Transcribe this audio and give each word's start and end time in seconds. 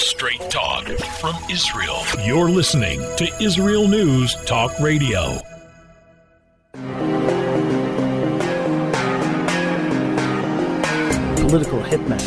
Straight 0.00 0.40
talk 0.50 0.86
from 1.20 1.36
Israel. 1.50 1.98
You're 2.24 2.48
listening 2.48 3.00
to 3.18 3.30
Israel 3.38 3.86
News 3.86 4.34
Talk 4.46 4.72
Radio. 4.80 5.38
Political 11.36 11.82
hitman. 11.82 12.18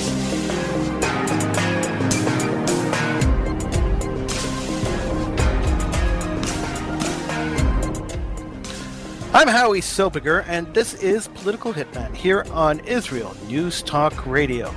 I'm 9.34 9.48
Howie 9.48 9.82
Silbiger, 9.82 10.46
and 10.48 10.72
this 10.76 10.94
is 10.94 11.28
Political 11.30 11.74
Hitman 11.74 12.16
here 12.16 12.46
on 12.52 12.82
Israel 12.82 13.36
News 13.48 13.82
Talk 13.82 14.28
Radio. 14.28 14.72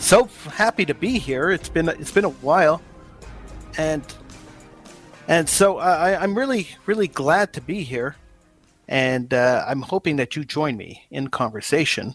So 0.00 0.24
happy 0.52 0.84
to 0.86 0.94
be 0.94 1.18
here. 1.18 1.50
It's 1.50 1.68
been 1.68 1.88
it's 1.88 2.12
been 2.12 2.24
a 2.24 2.30
while, 2.30 2.80
and 3.76 4.02
and 5.26 5.48
so 5.48 5.78
I, 5.78 6.20
I'm 6.20 6.34
really 6.34 6.68
really 6.86 7.08
glad 7.08 7.52
to 7.54 7.60
be 7.60 7.82
here, 7.82 8.14
and 8.88 9.34
uh, 9.34 9.64
I'm 9.66 9.82
hoping 9.82 10.14
that 10.16 10.36
you 10.36 10.44
join 10.44 10.76
me 10.76 11.06
in 11.10 11.28
conversation. 11.28 12.14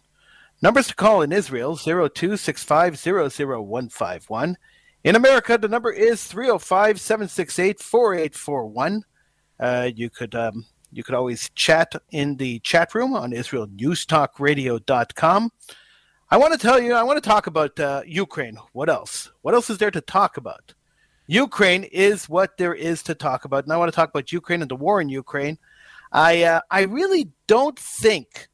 Numbers 0.61 0.88
to 0.88 0.95
call 0.95 1.22
in 1.22 1.34
Israel 1.34 1.75
0265000151. 1.75 4.55
In 5.03 5.17
America, 5.17 5.58
the 5.58 5.67
number 5.67 5.91
is 5.91 6.23
305 6.25 7.02
768 7.02 7.81
4841. 7.81 9.03
Uh, 9.59 9.89
you 9.94 10.09
could 10.09 10.34
um, 10.34 10.66
you 10.91 11.03
could 11.03 11.16
always 11.16 11.50
chat 11.55 11.94
in 12.11 12.38
the 12.38 12.59
chat 12.59 12.95
room 12.95 13.13
on 13.13 13.31
IsraelNewsTalkRadio.com. 13.31 15.52
I 16.34 16.38
want 16.38 16.52
to 16.52 16.58
tell 16.58 16.82
you, 16.82 16.96
I 16.96 17.04
want 17.04 17.23
to 17.23 17.30
talk 17.30 17.46
about 17.46 17.80
uh, 17.80 18.02
Ukraine. 18.08 18.58
What 18.72 18.90
else? 18.90 19.30
What 19.44 19.54
else 19.54 19.70
is 19.70 19.78
there 19.78 19.92
to 19.92 20.02
talk 20.02 20.38
about? 20.38 20.73
Ukraine 21.28 21.84
is 21.84 22.28
what 22.28 22.58
there 22.58 22.73
is 22.73 23.04
to 23.04 23.14
talk 23.14 23.46
about, 23.46 23.66
and 23.66 23.72
I 23.72 23.78
want 23.78 23.92
to 23.92 23.95
talk 23.95 24.09
about 24.09 24.31
Ukraine 24.31 24.64
and 24.64 24.72
the 24.72 24.75
war 24.75 25.00
in 25.00 25.09
Ukraine. 25.09 25.59
I 26.12 26.42
uh, 26.42 26.62
I 26.72 26.86
really 26.86 27.30
don't 27.45 27.78
think 27.78 28.50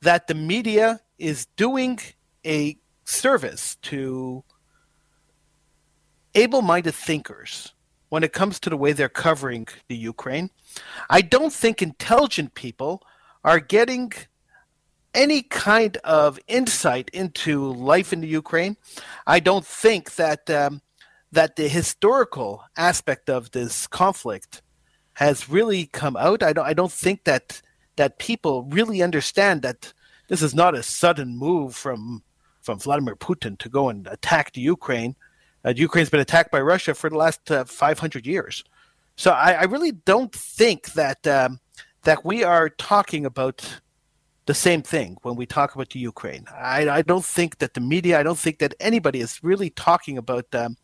that 0.00 0.26
the 0.26 0.34
media 0.34 1.00
is 1.16 1.46
doing 1.54 2.00
a 2.44 2.76
service 3.04 3.76
to 3.82 4.42
able-minded 6.34 6.96
thinkers 6.96 7.72
when 8.08 8.24
it 8.24 8.32
comes 8.32 8.58
to 8.58 8.68
the 8.68 8.76
way 8.76 8.92
they're 8.92 9.08
covering 9.08 9.68
the 9.86 9.96
Ukraine. 9.96 10.50
I 11.08 11.20
don't 11.20 11.52
think 11.52 11.82
intelligent 11.82 12.54
people 12.54 13.00
are 13.44 13.60
getting 13.60 14.12
any 15.16 15.42
kind 15.42 15.96
of 16.04 16.38
insight 16.46 17.10
into 17.12 17.72
life 17.72 18.12
in 18.12 18.20
the 18.20 18.28
Ukraine. 18.28 18.76
I 19.26 19.40
don't 19.40 19.66
think 19.66 20.14
that 20.16 20.48
um, 20.50 20.82
that 21.32 21.56
the 21.56 21.68
historical 21.68 22.62
aspect 22.76 23.28
of 23.28 23.50
this 23.50 23.86
conflict 23.88 24.62
has 25.14 25.48
really 25.48 25.86
come 25.86 26.16
out. 26.16 26.42
I 26.42 26.52
don't. 26.52 26.66
I 26.66 26.74
don't 26.74 26.92
think 26.92 27.24
that 27.24 27.62
that 27.96 28.18
people 28.18 28.64
really 28.64 29.02
understand 29.02 29.62
that 29.62 29.92
this 30.28 30.42
is 30.42 30.54
not 30.54 30.74
a 30.74 30.82
sudden 30.82 31.36
move 31.36 31.74
from 31.74 32.22
from 32.60 32.78
Vladimir 32.78 33.16
Putin 33.16 33.58
to 33.58 33.68
go 33.68 33.88
and 33.88 34.06
attack 34.08 34.52
the 34.52 34.60
Ukraine. 34.60 35.16
Uh, 35.64 35.72
Ukraine's 35.74 36.10
been 36.10 36.20
attacked 36.20 36.50
by 36.50 36.60
Russia 36.60 36.94
for 36.94 37.08
the 37.08 37.16
last 37.16 37.50
uh, 37.50 37.64
500 37.64 38.26
years. 38.26 38.62
So 39.16 39.30
I, 39.30 39.52
I, 39.52 39.64
really 39.64 39.92
don't 39.92 40.34
think 40.34 40.92
that 40.92 41.26
um, 41.26 41.60
that 42.02 42.24
we 42.24 42.44
are 42.44 42.68
talking 42.68 43.24
about 43.24 43.80
the 44.46 44.54
same 44.54 44.82
thing 44.82 45.18
when 45.22 45.36
we 45.36 45.44
talk 45.44 45.74
about 45.74 45.90
the 45.90 45.98
Ukraine. 45.98 46.46
I, 46.54 46.88
I, 46.88 47.02
don't 47.02 47.24
think 47.24 47.58
that 47.58 47.74
the 47.74 47.80
media, 47.80 48.18
I 48.18 48.22
don't 48.22 48.38
think 48.38 48.60
that 48.60 48.74
anybody 48.80 49.20
is 49.20 49.40
really 49.42 49.68
talking 49.70 50.16
about 50.18 50.54
um, 50.54 50.76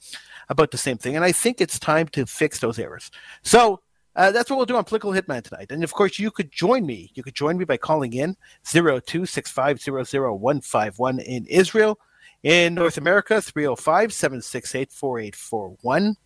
about 0.48 0.72
the 0.72 0.78
same 0.78 0.98
thing. 0.98 1.14
And 1.16 1.24
I 1.24 1.32
think 1.32 1.60
it's 1.60 1.78
time 1.78 2.08
to 2.08 2.26
fix 2.26 2.58
those 2.58 2.78
errors. 2.78 3.10
So 3.42 3.80
uh, 4.16 4.32
that's 4.32 4.50
what 4.50 4.56
we'll 4.56 4.66
do 4.66 4.76
on 4.76 4.84
Political 4.84 5.12
Hitman 5.12 5.42
tonight. 5.42 5.70
And 5.70 5.82
of 5.84 5.94
course, 5.94 6.18
you 6.18 6.30
could 6.30 6.52
join 6.52 6.84
me. 6.84 7.10
You 7.14 7.22
could 7.22 7.34
join 7.34 7.56
me 7.56 7.64
by 7.64 7.78
calling 7.78 8.12
in 8.12 8.36
0265000151 8.66 11.24
in 11.24 11.46
Israel. 11.46 11.98
In 12.42 12.74
North 12.74 12.98
America, 12.98 13.40
305 13.40 14.12
768 14.12 14.92
4841. 14.92 16.16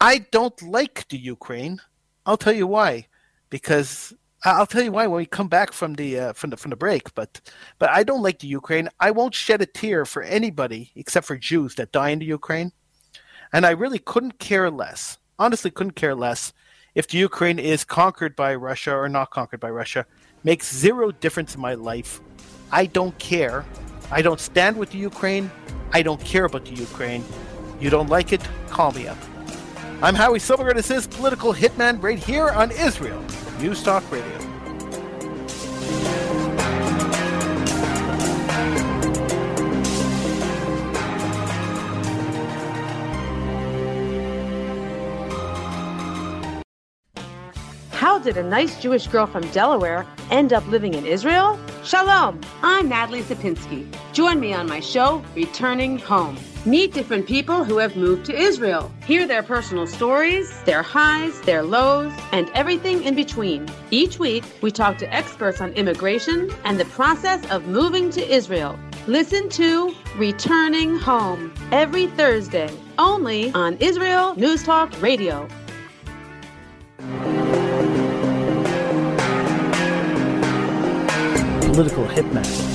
I 0.00 0.18
don't 0.30 0.62
like 0.62 1.08
the 1.08 1.16
Ukraine. 1.16 1.80
I'll 2.26 2.36
tell 2.36 2.52
you 2.52 2.66
why. 2.66 3.06
Because 3.48 4.12
I'll 4.44 4.66
tell 4.66 4.82
you 4.82 4.92
why 4.92 5.06
when 5.06 5.16
we 5.16 5.26
come 5.26 5.48
back 5.48 5.72
from 5.72 5.94
the 5.94 6.18
uh, 6.18 6.32
from 6.34 6.50
the 6.50 6.56
from 6.56 6.70
the 6.70 6.76
break. 6.76 7.14
But 7.14 7.40
but 7.78 7.90
I 7.90 8.02
don't 8.02 8.22
like 8.22 8.40
the 8.40 8.46
Ukraine. 8.46 8.88
I 9.00 9.10
won't 9.10 9.34
shed 9.34 9.62
a 9.62 9.66
tear 9.66 10.04
for 10.04 10.22
anybody 10.22 10.92
except 10.94 11.26
for 11.26 11.36
Jews 11.36 11.74
that 11.76 11.92
die 11.92 12.10
in 12.10 12.18
the 12.18 12.26
Ukraine, 12.26 12.72
and 13.52 13.64
I 13.64 13.70
really 13.70 13.98
couldn't 13.98 14.38
care 14.38 14.70
less. 14.70 15.18
Honestly, 15.38 15.70
couldn't 15.70 15.96
care 15.96 16.14
less 16.14 16.52
if 16.94 17.08
the 17.08 17.18
Ukraine 17.18 17.58
is 17.58 17.84
conquered 17.84 18.36
by 18.36 18.54
Russia 18.54 18.94
or 18.94 19.08
not 19.08 19.30
conquered 19.30 19.60
by 19.60 19.70
Russia. 19.70 20.06
Makes 20.44 20.74
zero 20.74 21.10
difference 21.10 21.54
in 21.54 21.60
my 21.60 21.74
life. 21.74 22.20
I 22.70 22.86
don't 22.86 23.18
care 23.18 23.64
I 24.10 24.22
don't 24.22 24.40
stand 24.40 24.76
with 24.76 24.90
the 24.90 24.98
Ukraine. 24.98 25.50
I 25.92 26.02
don't 26.02 26.20
care 26.20 26.44
about 26.44 26.64
the 26.64 26.74
Ukraine. 26.74 27.24
You 27.80 27.90
don't 27.90 28.08
like 28.08 28.32
it? 28.32 28.42
Call 28.68 28.92
me 28.92 29.08
up. 29.08 29.18
I'm 30.02 30.14
Howie 30.14 30.38
Silbiger. 30.38 30.74
This 30.74 30.90
is 30.90 31.06
Political 31.06 31.54
Hitman 31.54 32.02
right 32.02 32.18
here 32.18 32.50
on 32.50 32.70
Israel 32.72 33.24
News 33.58 33.82
Talk 33.82 34.02
Radio. 34.10 34.24
How 47.92 48.18
did 48.18 48.36
a 48.36 48.42
nice 48.42 48.80
Jewish 48.82 49.06
girl 49.06 49.26
from 49.26 49.46
Delaware 49.52 50.06
end 50.30 50.52
up 50.52 50.66
living 50.68 50.94
in 50.94 51.06
Israel? 51.06 51.58
Shalom, 51.82 52.40
I'm 52.62 52.88
Natalie 52.88 53.22
Sapinski. 53.22 53.86
Join 54.12 54.40
me 54.40 54.52
on 54.52 54.68
my 54.68 54.80
show, 54.80 55.22
Returning 55.34 55.98
Home. 56.00 56.36
Meet 56.66 56.94
different 56.94 57.26
people 57.26 57.62
who 57.62 57.76
have 57.76 57.94
moved 57.94 58.24
to 58.26 58.34
Israel. 58.34 58.90
Hear 59.06 59.26
their 59.26 59.42
personal 59.42 59.86
stories, 59.86 60.62
their 60.62 60.82
highs, 60.82 61.38
their 61.42 61.62
lows, 61.62 62.12
and 62.32 62.48
everything 62.54 63.04
in 63.04 63.14
between. 63.14 63.68
Each 63.90 64.18
week, 64.18 64.44
we 64.62 64.70
talk 64.70 64.96
to 64.98 65.14
experts 65.14 65.60
on 65.60 65.72
immigration 65.74 66.50
and 66.64 66.80
the 66.80 66.86
process 66.86 67.44
of 67.50 67.66
moving 67.66 68.08
to 68.10 68.26
Israel. 68.26 68.78
Listen 69.06 69.50
to 69.50 69.94
Returning 70.16 70.96
Home 70.96 71.52
every 71.70 72.06
Thursday, 72.06 72.70
only 72.98 73.52
on 73.52 73.76
Israel 73.76 74.34
News 74.36 74.62
Talk 74.62 74.90
Radio. 75.02 75.46
political 81.74 82.06
hitman. 82.06 82.73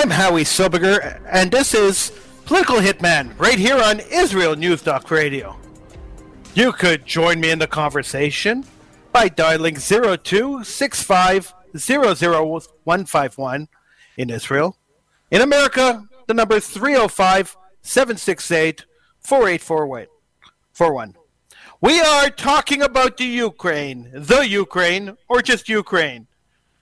I'm 0.00 0.08
Howie 0.08 0.44
Silbiger, 0.44 1.20
and 1.30 1.50
this 1.50 1.74
is 1.74 2.10
Political 2.46 2.76
Hitman 2.76 3.38
right 3.38 3.58
here 3.58 3.76
on 3.76 4.00
Israel 4.00 4.56
News 4.56 4.80
Talk 4.80 5.10
Radio. 5.10 5.58
You 6.54 6.72
could 6.72 7.04
join 7.04 7.38
me 7.38 7.50
in 7.50 7.58
the 7.58 7.66
conversation 7.66 8.64
by 9.12 9.28
dialing 9.28 9.76
0265 9.76 11.54
in 14.16 14.30
Israel. 14.30 14.78
In 15.30 15.42
America, 15.42 16.08
the 16.26 16.32
number 16.32 16.56
is 16.56 16.66
305 16.68 17.58
768 17.82 18.86
4841. 19.18 21.14
We 21.82 22.00
are 22.00 22.30
talking 22.30 22.80
about 22.80 23.18
the 23.18 23.26
Ukraine, 23.26 24.08
the 24.14 24.48
Ukraine, 24.48 25.18
or 25.28 25.42
just 25.42 25.68
Ukraine. 25.68 26.26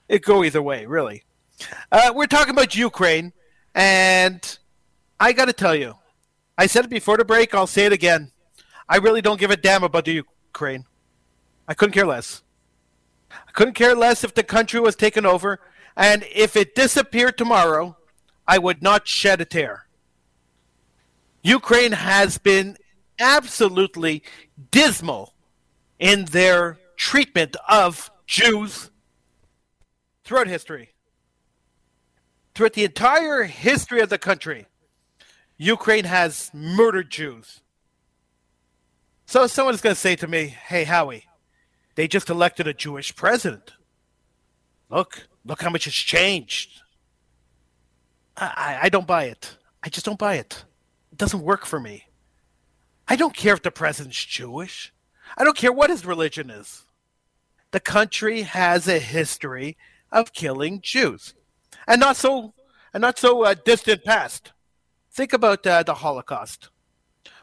It 0.07 0.23
go 0.23 0.45
either 0.45 0.61
way, 0.61 0.85
really. 0.85 1.25
Uh, 1.91 2.13
we're 2.15 2.27
talking 2.27 2.53
about 2.53 2.75
Ukraine, 2.75 3.33
and 3.75 4.59
I 5.19 5.33
got 5.33 5.45
to 5.45 5.53
tell 5.53 5.75
you, 5.75 5.95
I 6.57 6.67
said 6.67 6.85
it 6.85 6.89
before 6.89 7.17
the 7.17 7.25
break. 7.25 7.53
I'll 7.53 7.67
say 7.67 7.85
it 7.85 7.93
again. 7.93 8.31
I 8.87 8.97
really 8.97 9.21
don't 9.21 9.39
give 9.39 9.51
a 9.51 9.57
damn 9.57 9.83
about 9.83 10.05
the 10.05 10.13
Ukraine. 10.13 10.85
I 11.67 11.73
couldn't 11.73 11.93
care 11.93 12.05
less. 12.07 12.43
I 13.31 13.51
couldn't 13.51 13.75
care 13.75 13.95
less 13.95 14.23
if 14.23 14.33
the 14.33 14.43
country 14.43 14.79
was 14.79 14.95
taken 14.95 15.25
over, 15.25 15.59
and 15.95 16.25
if 16.33 16.55
it 16.55 16.75
disappeared 16.75 17.37
tomorrow, 17.37 17.97
I 18.47 18.57
would 18.57 18.81
not 18.81 19.07
shed 19.07 19.41
a 19.41 19.45
tear. 19.45 19.85
Ukraine 21.43 21.91
has 21.91 22.37
been 22.37 22.77
absolutely 23.19 24.23
dismal 24.71 25.33
in 25.99 26.25
their 26.25 26.77
treatment 26.97 27.55
of 27.67 28.09
Jews 28.25 28.89
throughout 30.23 30.47
history. 30.47 30.93
Throughout 32.59 32.73
the 32.73 32.83
entire 32.83 33.43
history 33.43 34.01
of 34.01 34.09
the 34.09 34.17
country, 34.17 34.65
Ukraine 35.55 36.03
has 36.03 36.51
murdered 36.53 37.09
Jews. 37.09 37.61
So 39.25 39.47
someone 39.47 39.73
is 39.73 39.79
going 39.79 39.95
to 39.95 40.01
say 40.01 40.17
to 40.17 40.27
me, 40.27 40.47
hey, 40.47 40.83
Howie, 40.83 41.23
they 41.95 42.05
just 42.05 42.29
elected 42.29 42.67
a 42.67 42.73
Jewish 42.73 43.15
president. 43.15 43.75
Look, 44.89 45.29
look 45.45 45.61
how 45.61 45.69
much 45.69 45.85
has 45.85 45.93
changed. 45.93 46.81
I, 48.35 48.79
I 48.81 48.89
don't 48.89 49.07
buy 49.07 49.27
it. 49.27 49.55
I 49.81 49.87
just 49.87 50.05
don't 50.05 50.19
buy 50.19 50.35
it. 50.35 50.65
It 51.13 51.17
doesn't 51.17 51.41
work 51.41 51.65
for 51.65 51.79
me. 51.79 52.07
I 53.07 53.15
don't 53.15 53.37
care 53.37 53.53
if 53.53 53.61
the 53.61 53.71
president's 53.71 54.25
Jewish. 54.25 54.91
I 55.37 55.45
don't 55.45 55.55
care 55.55 55.71
what 55.71 55.91
his 55.91 56.05
religion 56.05 56.49
is. 56.49 56.83
The 57.71 57.79
country 57.79 58.41
has 58.41 58.85
a 58.89 58.99
history 58.99 59.77
of 60.11 60.33
killing 60.33 60.81
Jews, 60.81 61.35
and 61.89 61.99
not 61.99 62.15
so 62.15 62.53
and 62.93 63.01
not 63.01 63.19
so 63.19 63.43
uh, 63.43 63.55
distant 63.65 64.05
past. 64.05 64.53
Think 65.11 65.33
about 65.33 65.65
uh, 65.67 65.83
the 65.83 65.95
Holocaust. 65.95 66.69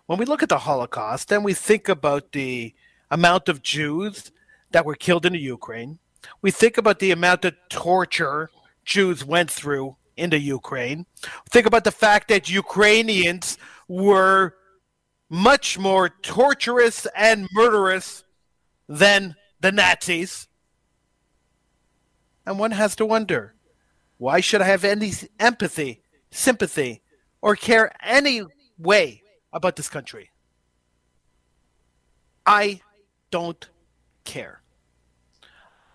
When 0.06 0.18
we 0.18 0.24
look 0.24 0.42
at 0.42 0.48
the 0.48 0.58
Holocaust, 0.58 1.32
and 1.32 1.44
we 1.44 1.52
think 1.52 1.88
about 1.88 2.32
the 2.32 2.72
amount 3.10 3.48
of 3.48 3.62
Jews 3.62 4.30
that 4.70 4.86
were 4.86 4.94
killed 4.94 5.26
in 5.26 5.32
the 5.32 5.40
Ukraine, 5.40 5.98
we 6.42 6.50
think 6.50 6.78
about 6.78 7.00
the 7.00 7.10
amount 7.10 7.44
of 7.44 7.54
torture 7.68 8.50
Jews 8.84 9.24
went 9.24 9.50
through 9.50 9.96
in 10.16 10.30
the 10.30 10.38
Ukraine. 10.38 11.06
Think 11.50 11.66
about 11.66 11.84
the 11.84 11.90
fact 11.90 12.28
that 12.28 12.48
Ukrainians 12.48 13.58
were 13.88 14.54
much 15.28 15.76
more 15.76 16.08
torturous 16.08 17.06
and 17.16 17.48
murderous 17.52 18.24
than 18.88 19.34
the 19.60 19.72
Nazis. 19.72 20.46
And 22.46 22.60
one 22.60 22.70
has 22.70 22.94
to 22.96 23.06
wonder 23.06 23.55
why 24.18 24.40
should 24.40 24.62
I 24.62 24.66
have 24.66 24.84
any 24.84 25.12
empathy, 25.38 26.02
sympathy, 26.30 27.02
or 27.42 27.56
care 27.56 27.92
any 28.02 28.42
way 28.78 29.22
about 29.52 29.76
this 29.76 29.88
country? 29.88 30.30
I 32.46 32.80
don't 33.30 33.68
care. 34.24 34.62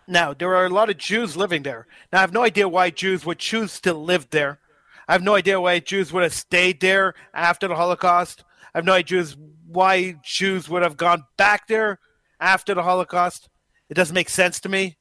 Now, 0.07 0.33
there 0.33 0.55
are 0.55 0.65
a 0.65 0.69
lot 0.69 0.89
of 0.89 0.97
Jews 0.97 1.37
living 1.37 1.63
there. 1.63 1.87
Now, 2.11 2.19
I 2.19 2.21
have 2.21 2.33
no 2.33 2.43
idea 2.43 2.67
why 2.67 2.89
Jews 2.89 3.25
would 3.25 3.39
choose 3.39 3.79
to 3.81 3.93
live 3.93 4.29
there. 4.29 4.59
I 5.07 5.13
have 5.13 5.23
no 5.23 5.35
idea 5.35 5.61
why 5.61 5.79
Jews 5.79 6.11
would 6.11 6.23
have 6.23 6.33
stayed 6.33 6.81
there 6.81 7.13
after 7.33 7.67
the 7.67 7.75
Holocaust. 7.75 8.43
I 8.73 8.77
have 8.77 8.85
no 8.85 8.93
idea 8.93 9.25
why 9.65 10.15
Jews 10.23 10.69
would 10.69 10.83
have 10.83 10.97
gone 10.97 11.23
back 11.37 11.67
there 11.67 11.99
after 12.39 12.73
the 12.73 12.83
Holocaust. 12.83 13.49
It 13.89 13.93
doesn't 13.93 14.13
make 14.13 14.29
sense 14.29 14.59
to 14.61 14.69
me. 14.69 14.97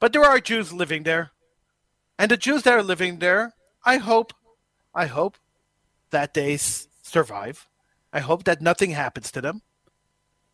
But 0.00 0.12
there 0.12 0.24
are 0.24 0.40
Jews 0.40 0.72
living 0.72 1.02
there. 1.02 1.32
And 2.18 2.30
the 2.30 2.36
Jews 2.36 2.62
that 2.62 2.74
are 2.74 2.82
living 2.82 3.18
there, 3.18 3.52
I 3.84 3.98
hope, 3.98 4.32
I 4.94 5.06
hope 5.06 5.36
that 6.10 6.34
they 6.34 6.56
survive. 6.56 7.68
I 8.12 8.20
hope 8.20 8.44
that 8.44 8.62
nothing 8.62 8.90
happens 8.90 9.30
to 9.32 9.40
them. 9.40 9.62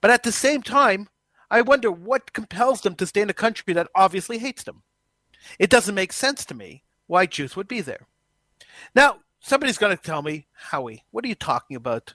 But 0.01 0.11
at 0.11 0.25
the 0.25 0.33
same 0.33 0.63
time, 0.63 1.09
I 1.51 1.61
wonder 1.61 1.91
what 1.93 2.33
compels 2.33 2.81
them 2.81 2.95
to 2.97 3.07
stay 3.07 3.21
in 3.21 3.31
a 3.31 3.35
country 3.35 3.75
that 3.75 3.89
obviously 3.95 4.39
hates 4.39 4.65
them. 4.65 4.83
It 5.59 5.71
doesn't 5.71 5.95
make 5.95 6.13
sense 6.13 6.45
to 6.47 6.55
me 6.55 6.83
why 7.07 7.27
Jews 7.27 7.57
would 7.57 7.69
be 7.69 7.81
there. 7.81 8.07
Now, 8.95 9.19
somebody's 9.41 9.79
going 9.79 9.97
to 9.97 10.03
tell 10.03 10.23
me, 10.23 10.47
Howie, 10.53 11.05
what 11.11 11.25
are 11.25 11.29
you 11.29 11.35
talking 11.35 11.77
about? 11.77 12.15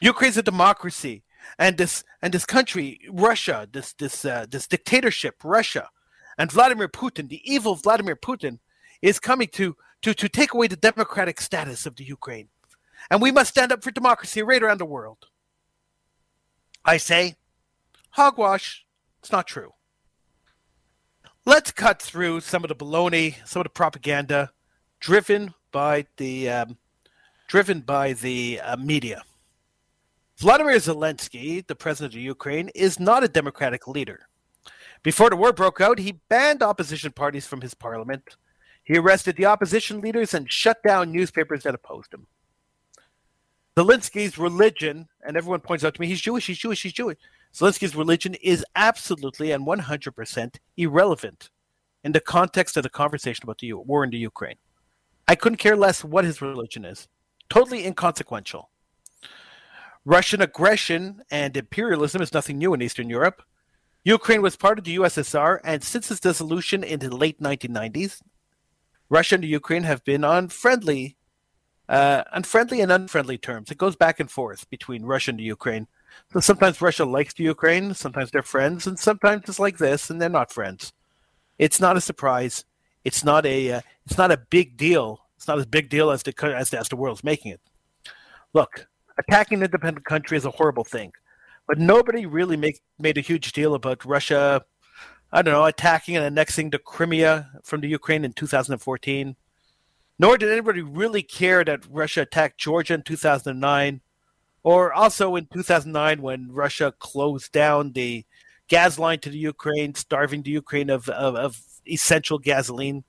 Ukraine's 0.00 0.38
a 0.38 0.42
democracy, 0.42 1.24
and 1.58 1.76
this 1.76 2.04
and 2.22 2.32
this 2.32 2.46
country, 2.46 3.00
Russia, 3.10 3.68
this 3.70 3.92
this 3.92 4.24
uh, 4.24 4.46
this 4.48 4.66
dictatorship, 4.66 5.36
Russia, 5.44 5.90
and 6.38 6.50
Vladimir 6.50 6.88
Putin, 6.88 7.28
the 7.28 7.42
evil 7.44 7.74
Vladimir 7.74 8.16
Putin, 8.16 8.60
is 9.02 9.18
coming 9.18 9.48
to 9.52 9.76
to 10.02 10.14
to 10.14 10.28
take 10.28 10.54
away 10.54 10.66
the 10.66 10.76
democratic 10.76 11.40
status 11.40 11.86
of 11.86 11.96
the 11.96 12.04
Ukraine, 12.04 12.48
and 13.10 13.20
we 13.20 13.32
must 13.32 13.50
stand 13.50 13.72
up 13.72 13.82
for 13.82 13.90
democracy 13.90 14.42
right 14.42 14.62
around 14.62 14.78
the 14.78 14.84
world. 14.84 15.26
I 16.84 16.96
say, 16.96 17.36
Hogwash. 18.10 18.86
It's 19.20 19.32
not 19.32 19.46
true. 19.46 19.74
Let's 21.44 21.70
cut 21.70 22.00
through 22.00 22.40
some 22.40 22.64
of 22.64 22.68
the 22.68 22.76
baloney, 22.76 23.36
some 23.46 23.60
of 23.60 23.64
the 23.64 23.70
propaganda 23.70 24.52
driven 24.98 25.54
by 25.72 26.06
the 26.16 26.48
um, 26.48 26.78
driven 27.48 27.80
by 27.80 28.12
the 28.12 28.60
uh, 28.62 28.76
media. 28.76 29.22
Vladimir 30.38 30.76
Zelensky, 30.76 31.66
the 31.66 31.74
president 31.74 32.14
of 32.14 32.20
Ukraine, 32.20 32.70
is 32.74 32.98
not 32.98 33.24
a 33.24 33.28
democratic 33.28 33.86
leader. 33.86 34.28
Before 35.02 35.28
the 35.28 35.36
war 35.36 35.52
broke 35.52 35.80
out, 35.80 35.98
he 35.98 36.20
banned 36.28 36.62
opposition 36.62 37.12
parties 37.12 37.46
from 37.46 37.60
his 37.60 37.74
parliament. 37.74 38.36
He 38.84 38.98
arrested 38.98 39.36
the 39.36 39.46
opposition 39.46 40.00
leaders 40.00 40.34
and 40.34 40.50
shut 40.50 40.82
down 40.82 41.12
newspapers 41.12 41.62
that 41.62 41.74
opposed 41.74 42.12
him. 42.12 42.26
Zelensky's 43.76 44.36
religion, 44.36 45.08
and 45.26 45.36
everyone 45.36 45.60
points 45.60 45.84
out 45.84 45.94
to 45.94 46.00
me, 46.00 46.06
he's 46.06 46.20
Jewish, 46.20 46.46
he's 46.46 46.58
Jewish, 46.58 46.82
he's 46.82 46.92
Jewish. 46.92 47.18
Zelensky's 47.54 47.96
religion 47.96 48.34
is 48.34 48.64
absolutely 48.76 49.52
and 49.52 49.66
100% 49.66 50.56
irrelevant 50.76 51.50
in 52.04 52.12
the 52.12 52.20
context 52.20 52.76
of 52.76 52.82
the 52.82 52.90
conversation 52.90 53.44
about 53.44 53.58
the 53.58 53.72
war 53.72 54.04
in 54.04 54.10
the 54.10 54.18
Ukraine. 54.18 54.56
I 55.28 55.34
couldn't 55.34 55.58
care 55.58 55.76
less 55.76 56.04
what 56.04 56.24
his 56.24 56.42
religion 56.42 56.84
is. 56.84 57.08
Totally 57.48 57.86
inconsequential. 57.86 58.70
Russian 60.04 60.40
aggression 60.40 61.22
and 61.30 61.56
imperialism 61.56 62.22
is 62.22 62.32
nothing 62.32 62.58
new 62.58 62.74
in 62.74 62.82
Eastern 62.82 63.10
Europe. 63.10 63.42
Ukraine 64.04 64.40
was 64.40 64.56
part 64.56 64.78
of 64.78 64.84
the 64.84 64.96
USSR, 64.96 65.60
and 65.62 65.82
since 65.82 66.10
its 66.10 66.20
dissolution 66.20 66.82
in 66.82 67.00
the 67.00 67.14
late 67.14 67.40
1990s, 67.40 68.20
Russia 69.10 69.34
and 69.34 69.44
Ukraine 69.44 69.82
have 69.82 70.02
been 70.04 70.24
on 70.24 70.48
friendly, 70.48 71.16
uh, 71.88 72.22
friendly 72.42 72.80
and 72.80 72.90
unfriendly 72.90 73.36
terms. 73.36 73.70
It 73.70 73.78
goes 73.78 73.96
back 73.96 74.20
and 74.20 74.30
forth 74.30 74.68
between 74.70 75.04
Russia 75.04 75.32
and 75.32 75.40
Ukraine 75.40 75.86
so 76.32 76.40
sometimes 76.40 76.80
Russia 76.80 77.04
likes 77.04 77.34
the 77.34 77.44
Ukraine, 77.44 77.94
sometimes 77.94 78.30
they're 78.30 78.42
friends, 78.42 78.86
and 78.86 78.98
sometimes 78.98 79.44
it's 79.48 79.58
like 79.58 79.78
this, 79.78 80.10
and 80.10 80.20
they're 80.20 80.28
not 80.28 80.52
friends. 80.52 80.92
It's 81.58 81.80
not 81.80 81.96
a 81.96 82.00
surprise. 82.00 82.64
It's 83.04 83.24
not 83.24 83.46
a. 83.46 83.72
Uh, 83.72 83.80
it's 84.06 84.18
not 84.18 84.30
a 84.30 84.36
big 84.50 84.76
deal. 84.76 85.26
It's 85.36 85.48
not 85.48 85.58
as 85.58 85.66
big 85.66 85.88
deal 85.88 86.10
as 86.10 86.22
the 86.22 86.34
as, 86.56 86.72
as 86.72 86.88
the 86.88 86.96
world's 86.96 87.24
making 87.24 87.52
it. 87.52 87.60
Look, 88.52 88.86
attacking 89.18 89.58
an 89.58 89.64
independent 89.64 90.04
country 90.04 90.36
is 90.36 90.44
a 90.44 90.50
horrible 90.50 90.84
thing, 90.84 91.12
but 91.66 91.78
nobody 91.78 92.26
really 92.26 92.56
make, 92.56 92.80
made 92.98 93.18
a 93.18 93.22
huge 93.22 93.52
deal 93.52 93.74
about 93.74 94.04
Russia. 94.04 94.62
I 95.32 95.42
don't 95.42 95.54
know, 95.54 95.64
attacking 95.64 96.16
and 96.16 96.24
annexing 96.24 96.70
the 96.70 96.78
Crimea 96.78 97.50
from 97.62 97.80
the 97.80 97.88
Ukraine 97.88 98.24
in 98.24 98.32
2014. 98.32 99.36
Nor 100.18 100.36
did 100.36 100.50
anybody 100.50 100.82
really 100.82 101.22
care 101.22 101.64
that 101.64 101.86
Russia 101.88 102.22
attacked 102.22 102.58
Georgia 102.58 102.94
in 102.94 103.02
2009 103.02 104.00
or 104.62 104.92
also 104.92 105.36
in 105.36 105.46
2009 105.52 106.20
when 106.20 106.52
Russia 106.52 106.92
closed 106.98 107.52
down 107.52 107.92
the 107.92 108.24
gas 108.68 108.98
line 108.98 109.18
to 109.20 109.30
the 109.30 109.38
Ukraine, 109.38 109.94
starving 109.94 110.42
the 110.42 110.50
Ukraine 110.50 110.90
of, 110.90 111.08
of, 111.08 111.34
of 111.34 111.60
essential 111.86 112.38
gasoline, 112.38 113.04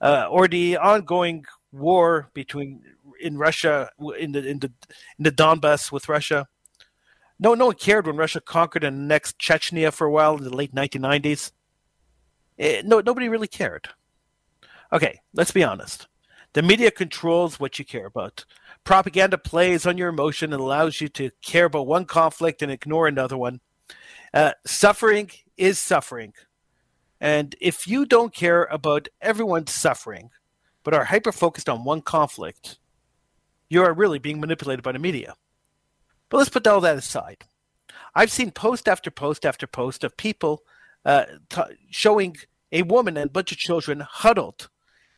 uh, 0.00 0.26
or 0.30 0.48
the 0.48 0.76
ongoing 0.76 1.44
war 1.72 2.30
between 2.34 2.82
in 3.20 3.38
Russia 3.38 3.90
in 4.18 4.32
the 4.32 4.46
in 4.46 4.58
the 4.58 4.72
in 5.18 5.24
the 5.24 5.32
Donbass 5.32 5.92
with 5.92 6.08
Russia. 6.08 6.48
No, 7.38 7.54
no 7.54 7.66
one 7.66 7.74
cared 7.74 8.06
when 8.06 8.16
Russia 8.16 8.40
conquered 8.40 8.84
and 8.84 8.96
annexed 8.96 9.38
Chechnya 9.38 9.92
for 9.92 10.06
a 10.06 10.10
while 10.10 10.36
in 10.36 10.44
the 10.44 10.54
late 10.54 10.74
1990s. 10.74 11.52
It, 12.56 12.64
eh, 12.78 12.82
no, 12.84 13.00
nobody 13.00 13.28
really 13.28 13.48
cared. 13.48 13.88
Okay, 14.92 15.20
let's 15.32 15.50
be 15.50 15.64
honest. 15.64 16.06
The 16.52 16.62
media 16.62 16.92
controls 16.92 17.58
what 17.58 17.78
you 17.78 17.84
care 17.84 18.06
about. 18.06 18.44
Propaganda 18.84 19.38
plays 19.38 19.86
on 19.86 19.98
your 19.98 20.08
emotion 20.08 20.52
and 20.52 20.62
allows 20.62 21.00
you 21.00 21.08
to 21.08 21.30
care 21.42 21.64
about 21.64 21.88
one 21.88 22.04
conflict 22.04 22.62
and 22.62 22.70
ignore 22.70 23.08
another 23.08 23.36
one. 23.36 23.60
Uh, 24.32 24.52
suffering 24.64 25.30
is 25.56 25.80
suffering. 25.80 26.32
And 27.20 27.56
if 27.60 27.88
you 27.88 28.06
don't 28.06 28.34
care 28.34 28.64
about 28.64 29.08
everyone's 29.20 29.72
suffering, 29.72 30.30
but 30.84 30.94
are 30.94 31.04
hyper 31.04 31.32
focused 31.32 31.68
on 31.68 31.84
one 31.84 32.02
conflict, 32.02 32.78
you 33.68 33.82
are 33.82 33.92
really 33.92 34.18
being 34.18 34.38
manipulated 34.40 34.84
by 34.84 34.92
the 34.92 34.98
media. 34.98 35.34
But 36.28 36.38
let's 36.38 36.50
put 36.50 36.66
all 36.66 36.80
that 36.80 36.96
aside. 36.96 37.44
I've 38.14 38.30
seen 38.30 38.50
post 38.50 38.88
after 38.88 39.10
post 39.10 39.44
after 39.44 39.66
post 39.66 40.04
of 40.04 40.16
people 40.16 40.62
uh, 41.04 41.24
t- 41.48 41.62
showing 41.90 42.36
a 42.72 42.82
woman 42.82 43.16
and 43.16 43.26
a 43.28 43.32
bunch 43.32 43.52
of 43.52 43.58
children 43.58 44.00
huddled 44.00 44.68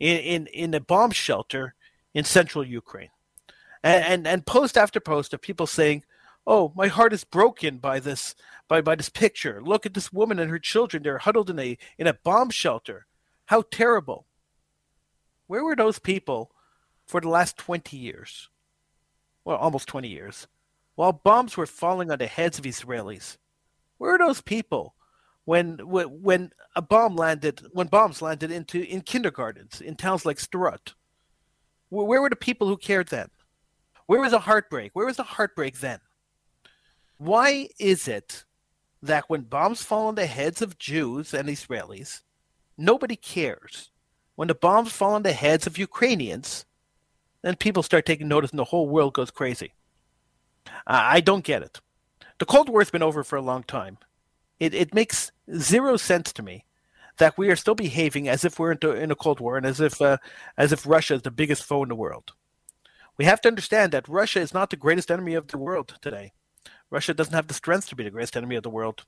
in, 0.00 0.18
in, 0.18 0.46
in 0.48 0.74
a 0.74 0.80
bomb 0.80 1.10
shelter 1.10 1.74
in 2.14 2.24
central 2.24 2.64
Ukraine. 2.64 3.10
And, 3.82 4.04
and, 4.04 4.26
and 4.26 4.46
post 4.46 4.76
after 4.76 5.00
post 5.00 5.32
of 5.32 5.40
people 5.40 5.66
saying, 5.66 6.04
"Oh, 6.46 6.72
my 6.74 6.88
heart 6.88 7.12
is 7.12 7.24
broken 7.24 7.78
by 7.78 8.00
this 8.00 8.34
by, 8.68 8.80
by 8.80 8.96
this 8.96 9.10
picture. 9.10 9.62
Look 9.62 9.86
at 9.86 9.94
this 9.94 10.12
woman 10.12 10.38
and 10.38 10.50
her 10.50 10.58
children. 10.58 11.02
They're 11.02 11.18
huddled 11.18 11.50
in 11.50 11.58
a 11.58 11.78
in 11.98 12.06
a 12.06 12.14
bomb 12.14 12.50
shelter. 12.50 13.06
How 13.46 13.62
terrible." 13.70 14.26
Where 15.46 15.62
were 15.62 15.76
those 15.76 15.98
people 16.00 16.50
for 17.06 17.20
the 17.20 17.28
last 17.28 17.56
20 17.56 17.96
years? 17.96 18.48
Well, 19.44 19.56
almost 19.56 19.86
20 19.86 20.08
years. 20.08 20.48
While 20.96 21.12
bombs 21.12 21.56
were 21.56 21.66
falling 21.66 22.10
on 22.10 22.18
the 22.18 22.26
heads 22.26 22.58
of 22.58 22.64
Israelis. 22.64 23.36
Where 23.98 24.14
are 24.14 24.18
those 24.18 24.40
people 24.40 24.94
when 25.44 25.78
when 25.78 26.50
a 26.74 26.82
bomb 26.82 27.16
landed 27.16 27.62
when 27.72 27.86
bombs 27.86 28.20
landed 28.20 28.50
into 28.50 28.82
in 28.82 29.00
kindergartens 29.02 29.80
in 29.80 29.94
towns 29.94 30.26
like 30.26 30.38
Sderot. 30.38 30.94
Where 31.88 32.20
were 32.20 32.28
the 32.30 32.36
people 32.36 32.66
who 32.66 32.76
cared 32.76 33.08
then? 33.08 33.28
Where 34.06 34.20
was 34.20 34.32
the 34.32 34.40
heartbreak? 34.40 34.90
Where 34.94 35.06
was 35.06 35.16
the 35.16 35.22
heartbreak 35.22 35.78
then? 35.78 36.00
Why 37.16 37.68
is 37.78 38.08
it 38.08 38.44
that 39.02 39.24
when 39.28 39.42
bombs 39.42 39.82
fall 39.82 40.08
on 40.08 40.14
the 40.14 40.26
heads 40.26 40.60
of 40.62 40.78
Jews 40.78 41.32
and 41.32 41.48
Israelis, 41.48 42.22
nobody 42.76 43.16
cares. 43.16 43.90
When 44.34 44.48
the 44.48 44.54
bombs 44.54 44.92
fall 44.92 45.14
on 45.14 45.22
the 45.22 45.32
heads 45.32 45.66
of 45.66 45.78
Ukrainians, 45.78 46.66
then 47.42 47.56
people 47.56 47.82
start 47.82 48.04
taking 48.04 48.28
notice 48.28 48.50
and 48.50 48.58
the 48.58 48.64
whole 48.64 48.88
world 48.88 49.14
goes 49.14 49.30
crazy. 49.30 49.72
I 50.86 51.20
don't 51.20 51.44
get 51.44 51.62
it. 51.62 51.80
The 52.38 52.46
Cold 52.46 52.68
War 52.68 52.80
has 52.80 52.90
been 52.90 53.02
over 53.02 53.24
for 53.24 53.36
a 53.36 53.42
long 53.42 53.62
time. 53.62 53.98
It, 54.60 54.74
it 54.74 54.94
makes 54.94 55.32
zero 55.58 55.96
sense 55.96 56.32
to 56.34 56.42
me 56.42 56.64
that 57.18 57.38
we 57.38 57.48
are 57.48 57.56
still 57.56 57.74
behaving 57.74 58.28
as 58.28 58.44
if 58.44 58.58
we're 58.58 58.72
into, 58.72 58.92
in 58.92 59.10
a 59.10 59.16
Cold 59.16 59.40
War 59.40 59.56
and 59.56 59.66
as 59.66 59.80
if 59.80 60.00
uh, 60.02 60.18
as 60.56 60.72
if 60.72 60.86
Russia 60.86 61.14
is 61.14 61.22
the 61.22 61.30
biggest 61.30 61.64
foe 61.64 61.82
in 61.82 61.88
the 61.88 61.94
world. 61.94 62.32
We 63.16 63.24
have 63.24 63.40
to 63.42 63.48
understand 63.48 63.92
that 63.92 64.08
Russia 64.08 64.40
is 64.40 64.52
not 64.52 64.70
the 64.70 64.76
greatest 64.76 65.10
enemy 65.10 65.34
of 65.34 65.48
the 65.48 65.58
world 65.58 65.96
today. 66.02 66.32
Russia 66.90 67.14
doesn't 67.14 67.34
have 67.34 67.46
the 67.46 67.54
strength 67.54 67.88
to 67.88 67.96
be 67.96 68.04
the 68.04 68.10
greatest 68.10 68.36
enemy 68.36 68.56
of 68.56 68.62
the 68.62 68.70
world. 68.70 69.04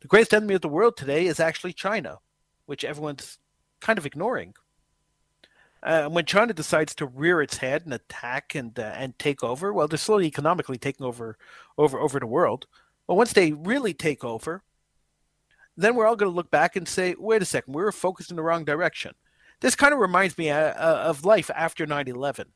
The 0.00 0.08
greatest 0.08 0.34
enemy 0.34 0.54
of 0.54 0.60
the 0.60 0.68
world 0.68 0.96
today 0.96 1.26
is 1.26 1.40
actually 1.40 1.72
China, 1.72 2.18
which 2.66 2.84
everyone's 2.84 3.38
kind 3.80 3.98
of 3.98 4.06
ignoring. 4.06 4.54
Uh, 5.82 6.08
when 6.08 6.26
China 6.26 6.52
decides 6.52 6.94
to 6.94 7.06
rear 7.06 7.40
its 7.40 7.56
head 7.58 7.82
and 7.84 7.94
attack 7.94 8.54
and 8.54 8.78
uh, 8.78 8.92
and 8.94 9.18
take 9.18 9.42
over, 9.42 9.72
well, 9.72 9.88
they're 9.88 9.98
slowly 9.98 10.26
economically 10.26 10.78
taking 10.78 11.06
over 11.06 11.38
over 11.78 11.98
over 11.98 12.20
the 12.20 12.26
world. 12.26 12.66
But 13.06 13.14
once 13.14 13.32
they 13.32 13.52
really 13.52 13.94
take 13.94 14.22
over, 14.22 14.62
then 15.76 15.94
we're 15.94 16.06
all 16.06 16.16
going 16.16 16.30
to 16.30 16.36
look 16.36 16.50
back 16.50 16.76
and 16.76 16.86
say, 16.86 17.14
"Wait 17.18 17.42
a 17.42 17.46
second, 17.46 17.74
we 17.74 17.82
were 17.82 17.92
focused 17.92 18.30
in 18.30 18.36
the 18.36 18.42
wrong 18.42 18.64
direction." 18.64 19.14
This 19.60 19.74
kind 19.74 19.92
of 19.92 20.00
reminds 20.00 20.36
me 20.36 20.50
uh, 20.50 20.58
uh 20.58 21.04
of 21.06 21.24
life 21.24 21.50
after 21.54 21.86
9/11, 21.86 22.46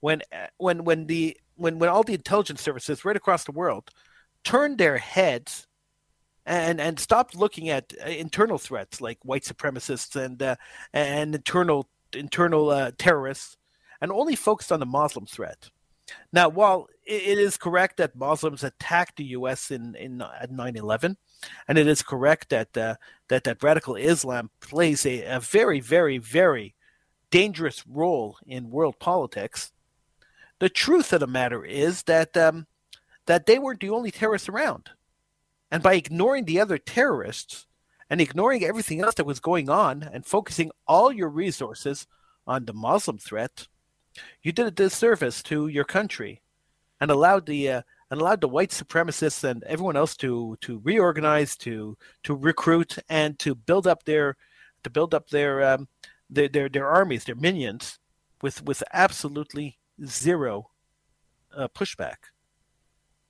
when 0.00 0.22
uh, 0.32 0.46
when 0.58 0.84
when 0.84 1.06
the 1.06 1.36
when 1.56 1.78
when 1.80 1.88
all 1.88 2.04
the 2.04 2.14
intelligence 2.14 2.62
services 2.62 3.04
right 3.04 3.16
across 3.16 3.44
the 3.44 3.52
world 3.52 3.90
turned 4.44 4.78
their 4.78 4.98
heads 4.98 5.66
and 6.46 6.80
and 6.80 6.98
stopped 6.98 7.36
looking 7.36 7.70
at 7.70 7.92
uh, 8.04 8.08
internal 8.08 8.58
threats 8.58 9.00
like 9.00 9.18
white 9.24 9.44
supremacists 9.44 10.16
and 10.16 10.42
uh, 10.42 10.56
and 10.92 11.34
internal 11.34 11.88
internal 12.14 12.70
uh, 12.70 12.92
terrorists, 12.98 13.56
and 14.00 14.10
only 14.12 14.36
focused 14.36 14.72
on 14.72 14.80
the 14.80 14.86
Muslim 14.86 15.26
threat. 15.26 15.70
Now, 16.32 16.48
while 16.48 16.88
it 17.04 17.38
is 17.38 17.56
correct 17.56 17.96
that 17.96 18.16
Muslims 18.16 18.62
attacked 18.64 19.16
the 19.16 19.24
U.S. 19.24 19.70
in 19.70 19.94
in 19.94 20.20
at 20.20 20.50
9/11, 20.50 21.16
and 21.68 21.78
it 21.78 21.86
is 21.86 22.02
correct 22.02 22.50
that 22.50 22.76
uh, 22.76 22.96
that 23.28 23.44
that 23.44 23.62
radical 23.62 23.96
Islam 23.96 24.50
plays 24.60 25.06
a, 25.06 25.22
a 25.24 25.40
very, 25.40 25.80
very, 25.80 26.18
very 26.18 26.74
dangerous 27.30 27.84
role 27.86 28.36
in 28.46 28.70
world 28.70 28.98
politics, 28.98 29.72
the 30.58 30.68
truth 30.68 31.12
of 31.12 31.20
the 31.20 31.26
matter 31.26 31.64
is 31.64 32.02
that 32.04 32.36
um, 32.36 32.66
that 33.26 33.46
they 33.46 33.58
weren't 33.58 33.80
the 33.80 33.90
only 33.90 34.10
terrorists 34.10 34.48
around, 34.48 34.90
and 35.70 35.82
by 35.82 35.94
ignoring 35.94 36.44
the 36.44 36.60
other 36.60 36.78
terrorists, 36.78 37.66
and 38.12 38.20
ignoring 38.20 38.62
everything 38.62 39.00
else 39.00 39.14
that 39.14 39.24
was 39.24 39.40
going 39.40 39.70
on 39.70 40.02
and 40.02 40.26
focusing 40.26 40.70
all 40.86 41.10
your 41.10 41.30
resources 41.30 42.06
on 42.46 42.66
the 42.66 42.74
Muslim 42.74 43.16
threat, 43.16 43.68
you 44.42 44.52
did 44.52 44.66
a 44.66 44.70
disservice 44.70 45.42
to 45.42 45.66
your 45.66 45.84
country 45.84 46.42
and 47.00 47.10
allowed 47.10 47.46
the 47.46 47.70
uh, 47.70 47.82
and 48.10 48.20
allowed 48.20 48.42
the 48.42 48.48
white 48.48 48.68
supremacists 48.68 49.42
and 49.44 49.64
everyone 49.64 49.96
else 49.96 50.14
to 50.18 50.58
to 50.60 50.78
reorganize, 50.84 51.56
to 51.56 51.96
to 52.24 52.34
recruit, 52.34 52.98
and 53.08 53.38
to 53.38 53.54
build 53.54 53.86
up 53.86 54.04
their 54.04 54.36
to 54.84 54.90
build 54.90 55.14
up 55.14 55.30
their 55.30 55.62
um, 55.62 55.88
their, 56.28 56.48
their, 56.48 56.68
their 56.68 56.88
armies, 56.88 57.24
their 57.24 57.34
minions, 57.34 57.98
with 58.42 58.62
with 58.62 58.82
absolutely 58.92 59.78
zero 60.04 60.68
uh, 61.56 61.66
pushback 61.74 62.16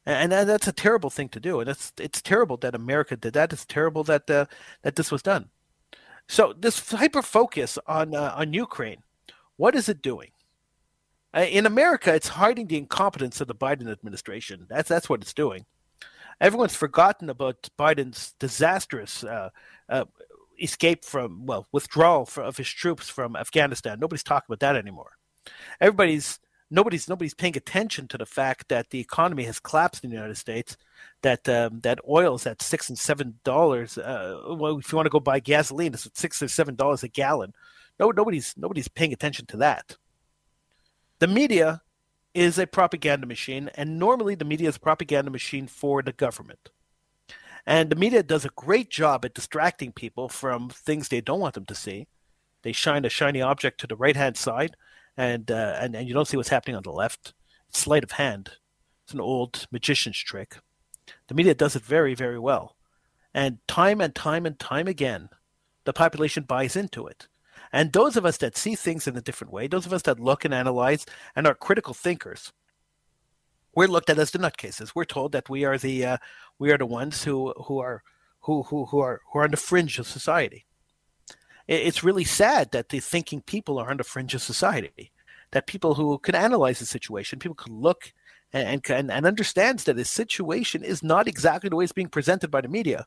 and 0.04 0.32
that's 0.32 0.66
a 0.66 0.72
terrible 0.72 1.10
thing 1.10 1.28
to 1.30 1.40
do. 1.40 1.60
And 1.60 1.68
it's 1.68 1.92
it's 1.98 2.20
terrible 2.20 2.56
that 2.58 2.74
America 2.74 3.16
did 3.16 3.34
that. 3.34 3.52
It's 3.52 3.66
terrible 3.66 4.04
that 4.04 4.28
uh, 4.28 4.46
that 4.82 4.96
this 4.96 5.12
was 5.12 5.22
done. 5.22 5.50
So 6.28 6.54
this 6.58 6.90
hyper 6.90 7.22
focus 7.22 7.78
on 7.86 8.14
uh, 8.14 8.34
on 8.36 8.52
Ukraine, 8.52 9.02
what 9.56 9.74
is 9.74 9.88
it 9.88 10.02
doing? 10.02 10.30
In 11.34 11.64
America, 11.64 12.12
it's 12.14 12.28
hiding 12.28 12.66
the 12.66 12.76
incompetence 12.76 13.40
of 13.40 13.48
the 13.48 13.54
Biden 13.54 13.90
administration. 13.90 14.66
That's 14.68 14.88
that's 14.88 15.08
what 15.08 15.22
it's 15.22 15.32
doing. 15.32 15.64
Everyone's 16.40 16.74
forgotten 16.74 17.30
about 17.30 17.70
Biden's 17.78 18.34
disastrous 18.38 19.24
uh, 19.24 19.50
uh, 19.88 20.04
escape 20.60 21.04
from 21.04 21.46
well 21.46 21.66
withdrawal 21.72 22.28
of 22.36 22.56
his 22.56 22.68
troops 22.68 23.08
from 23.08 23.36
Afghanistan. 23.36 23.98
Nobody's 24.00 24.24
talking 24.24 24.46
about 24.48 24.60
that 24.60 24.76
anymore. 24.76 25.12
Everybody's 25.80 26.38
nobody's 26.72 27.08
nobody's 27.08 27.34
paying 27.34 27.56
attention 27.56 28.08
to 28.08 28.18
the 28.18 28.26
fact 28.26 28.68
that 28.68 28.90
the 28.90 28.98
economy 28.98 29.44
has 29.44 29.60
collapsed 29.60 30.02
in 30.02 30.10
the 30.10 30.16
United 30.16 30.36
States, 30.36 30.76
that 31.20 31.48
um, 31.48 31.80
that 31.80 32.00
oil 32.08 32.34
is 32.34 32.46
at 32.46 32.62
six 32.62 32.88
and 32.88 32.98
seven 32.98 33.38
dollars. 33.44 33.98
Uh, 33.98 34.40
well, 34.48 34.78
if 34.78 34.90
you 34.90 34.96
want 34.96 35.06
to 35.06 35.10
go 35.10 35.20
buy 35.20 35.38
gasoline, 35.38 35.94
it's 35.94 36.06
at 36.06 36.16
six 36.16 36.42
or 36.42 36.48
seven 36.48 36.74
dollars 36.74 37.02
a 37.02 37.08
gallon. 37.08 37.52
No, 38.00 38.10
nobody's 38.10 38.54
nobody's 38.56 38.88
paying 38.88 39.12
attention 39.12 39.46
to 39.46 39.58
that. 39.58 39.96
The 41.18 41.28
media 41.28 41.82
is 42.34 42.58
a 42.58 42.66
propaganda 42.66 43.26
machine, 43.26 43.70
and 43.74 43.98
normally 43.98 44.34
the 44.34 44.44
media 44.44 44.68
is 44.68 44.76
a 44.76 44.80
propaganda 44.80 45.30
machine 45.30 45.66
for 45.66 46.02
the 46.02 46.12
government. 46.12 46.70
And 47.64 47.90
the 47.90 47.96
media 47.96 48.24
does 48.24 48.44
a 48.44 48.50
great 48.56 48.90
job 48.90 49.24
at 49.24 49.34
distracting 49.34 49.92
people 49.92 50.28
from 50.28 50.70
things 50.70 51.08
they 51.08 51.20
don't 51.20 51.38
want 51.38 51.54
them 51.54 51.66
to 51.66 51.76
see. 51.76 52.08
They 52.62 52.72
shine 52.72 53.04
a 53.04 53.08
shiny 53.08 53.40
object 53.40 53.78
to 53.80 53.86
the 53.86 53.94
right 53.94 54.16
hand 54.16 54.36
side 54.36 54.76
and 55.16 55.50
uh, 55.50 55.76
and 55.80 55.94
and 55.94 56.08
you 56.08 56.14
don't 56.14 56.28
see 56.28 56.36
what's 56.36 56.48
happening 56.48 56.76
on 56.76 56.82
the 56.82 56.92
left. 56.92 57.34
It's 57.68 57.80
sleight 57.80 58.04
of 58.04 58.12
hand. 58.12 58.50
It's 59.04 59.14
an 59.14 59.20
old 59.20 59.66
magician's 59.70 60.18
trick. 60.18 60.56
The 61.28 61.34
media 61.34 61.54
does 61.54 61.76
it 61.76 61.82
very 61.82 62.14
very 62.14 62.38
well, 62.38 62.76
and 63.34 63.58
time 63.68 64.00
and 64.00 64.14
time 64.14 64.46
and 64.46 64.58
time 64.58 64.88
again, 64.88 65.28
the 65.84 65.92
population 65.92 66.44
buys 66.44 66.76
into 66.76 67.06
it. 67.06 67.28
And 67.72 67.92
those 67.92 68.16
of 68.16 68.26
us 68.26 68.36
that 68.38 68.56
see 68.56 68.74
things 68.74 69.06
in 69.06 69.16
a 69.16 69.22
different 69.22 69.52
way, 69.52 69.66
those 69.66 69.86
of 69.86 69.92
us 69.92 70.02
that 70.02 70.20
look 70.20 70.44
and 70.44 70.52
analyze 70.52 71.06
and 71.34 71.46
are 71.46 71.54
critical 71.54 71.94
thinkers, 71.94 72.52
we're 73.74 73.88
looked 73.88 74.10
at 74.10 74.18
as 74.18 74.30
the 74.30 74.38
nutcases. 74.38 74.92
We're 74.94 75.06
told 75.06 75.32
that 75.32 75.48
we 75.48 75.64
are 75.64 75.78
the 75.78 76.04
uh, 76.04 76.16
we 76.58 76.70
are 76.70 76.78
the 76.78 76.86
ones 76.86 77.24
who 77.24 77.54
who 77.66 77.78
are 77.78 78.02
who 78.40 78.62
who 78.64 78.86
who 78.86 78.98
are 78.98 79.20
who 79.32 79.38
are 79.38 79.44
on 79.44 79.50
the 79.50 79.56
fringe 79.56 79.98
of 79.98 80.06
society 80.06 80.66
it's 81.68 82.04
really 82.04 82.24
sad 82.24 82.72
that 82.72 82.88
the 82.88 83.00
thinking 83.00 83.40
people 83.40 83.78
are 83.78 83.90
on 83.90 83.96
the 83.96 84.04
fringe 84.04 84.34
of 84.34 84.42
society. 84.42 85.12
That 85.52 85.66
people 85.66 85.94
who 85.94 86.18
can 86.18 86.34
analyze 86.34 86.78
the 86.78 86.86
situation, 86.86 87.38
people 87.38 87.54
can 87.54 87.74
look 87.74 88.12
and 88.52 88.82
and, 88.90 89.10
and 89.10 89.26
understands 89.26 89.84
that 89.84 89.98
a 89.98 90.04
situation 90.04 90.82
is 90.82 91.02
not 91.02 91.28
exactly 91.28 91.68
the 91.68 91.76
way 91.76 91.84
it's 91.84 91.92
being 91.92 92.08
presented 92.08 92.50
by 92.50 92.60
the 92.60 92.68
media, 92.68 93.06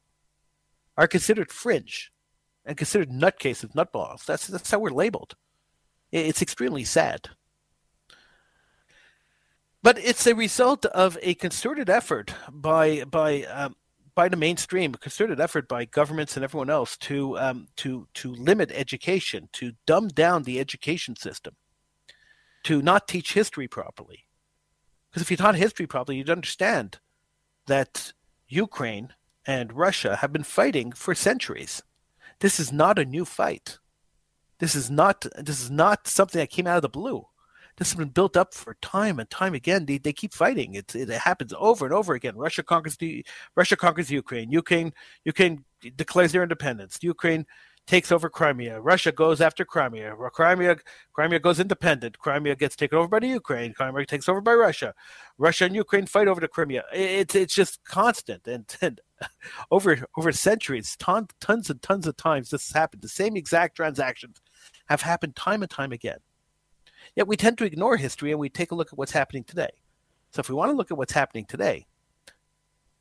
are 0.97 1.07
considered 1.07 1.51
fringe 1.51 2.11
and 2.65 2.77
considered 2.77 3.09
nutcases, 3.09 3.73
nutballs. 3.73 4.25
That's 4.25 4.47
that's 4.47 4.71
how 4.71 4.79
we're 4.79 4.89
labeled. 4.89 5.35
It's 6.11 6.41
extremely 6.41 6.83
sad. 6.83 7.29
But 9.83 9.99
it's 9.99 10.25
a 10.25 10.33
result 10.33 10.85
of 10.85 11.17
a 11.21 11.35
concerted 11.35 11.89
effort 11.89 12.33
by 12.51 13.03
by 13.03 13.43
um, 13.43 13.75
by 14.15 14.29
the 14.29 14.37
mainstream, 14.37 14.93
a 14.93 14.97
concerted 14.97 15.39
effort 15.39 15.67
by 15.67 15.85
governments 15.85 16.35
and 16.35 16.43
everyone 16.43 16.69
else 16.69 16.97
to 16.97 17.37
um, 17.37 17.67
to 17.75 18.07
to 18.15 18.33
limit 18.33 18.71
education, 18.71 19.49
to 19.53 19.73
dumb 19.85 20.07
down 20.07 20.43
the 20.43 20.59
education 20.59 21.15
system, 21.15 21.55
to 22.63 22.81
not 22.81 23.07
teach 23.07 23.33
history 23.33 23.67
properly. 23.67 24.25
Because 25.09 25.21
if 25.21 25.29
you 25.29 25.37
taught 25.37 25.55
history 25.55 25.85
properly, 25.85 26.17
you'd 26.17 26.29
understand 26.29 26.99
that 27.67 28.13
Ukraine 28.47 29.13
and 29.45 29.73
Russia 29.73 30.17
have 30.17 30.31
been 30.33 30.43
fighting 30.43 30.91
for 30.91 31.13
centuries. 31.13 31.83
This 32.39 32.59
is 32.59 32.71
not 32.71 32.97
a 32.97 33.05
new 33.05 33.25
fight. 33.25 33.79
This 34.59 34.75
is 34.75 34.89
not 34.89 35.25
this 35.37 35.61
is 35.61 35.69
not 35.69 36.07
something 36.07 36.39
that 36.39 36.49
came 36.49 36.67
out 36.67 36.77
of 36.77 36.81
the 36.81 36.89
blue 36.89 37.27
this 37.77 37.89
has 37.91 37.97
been 37.97 38.09
built 38.09 38.37
up 38.37 38.53
for 38.53 38.77
time 38.81 39.19
and 39.19 39.29
time 39.29 39.53
again. 39.53 39.85
They, 39.85 39.97
they 39.97 40.13
keep 40.13 40.33
fighting. 40.33 40.75
It, 40.75 40.95
it 40.95 41.09
happens 41.09 41.53
over 41.57 41.85
and 41.85 41.93
over 41.93 42.13
again. 42.13 42.35
Russia 42.37 42.63
conquers 42.63 42.97
the 42.97 43.25
Russia 43.55 43.75
conquers 43.75 44.09
Ukraine. 44.09 44.51
Ukraine 44.51 44.93
Ukraine 45.25 45.65
declares 45.95 46.31
their 46.31 46.43
independence. 46.43 46.97
Ukraine 47.01 47.45
takes 47.87 48.11
over 48.11 48.29
Crimea. 48.29 48.79
Russia 48.79 49.11
goes 49.11 49.41
after 49.41 49.63
Crimea. 49.63 50.15
Crimea 50.33 50.77
Crimea 51.13 51.39
goes 51.39 51.59
independent. 51.59 52.17
Crimea 52.17 52.55
gets 52.55 52.75
taken 52.75 52.97
over 52.97 53.07
by 53.07 53.19
the 53.19 53.27
Ukraine. 53.27 53.73
Crimea 53.73 54.05
takes 54.05 54.29
over 54.29 54.41
by 54.41 54.53
Russia. 54.53 54.93
Russia 55.37 55.65
and 55.65 55.75
Ukraine 55.75 56.05
fight 56.05 56.27
over 56.27 56.41
the 56.41 56.47
Crimea. 56.47 56.83
It's 56.93 57.35
it's 57.35 57.53
just 57.53 57.83
constant 57.83 58.47
and, 58.47 58.65
and 58.81 59.01
over 59.71 60.05
over 60.17 60.31
centuries, 60.31 60.95
ton, 60.97 61.27
tons 61.41 61.69
and 61.69 61.81
tons 61.81 62.07
of 62.07 62.17
times 62.17 62.49
this 62.49 62.67
has 62.67 62.73
happened. 62.73 63.01
The 63.01 63.09
same 63.09 63.35
exact 63.35 63.75
transactions 63.75 64.41
have 64.87 65.01
happened 65.01 65.35
time 65.35 65.61
and 65.61 65.69
time 65.69 65.91
again. 65.91 66.19
Yet 67.15 67.27
we 67.27 67.37
tend 67.37 67.57
to 67.59 67.65
ignore 67.65 67.97
history 67.97 68.31
and 68.31 68.39
we 68.39 68.49
take 68.49 68.71
a 68.71 68.75
look 68.75 68.91
at 68.91 68.97
what's 68.97 69.13
happening 69.13 69.43
today. 69.43 69.69
So 70.31 70.41
if 70.41 70.49
we 70.49 70.55
want 70.55 70.71
to 70.71 70.75
look 70.75 70.91
at 70.91 70.97
what's 70.97 71.13
happening 71.13 71.45
today, 71.45 71.85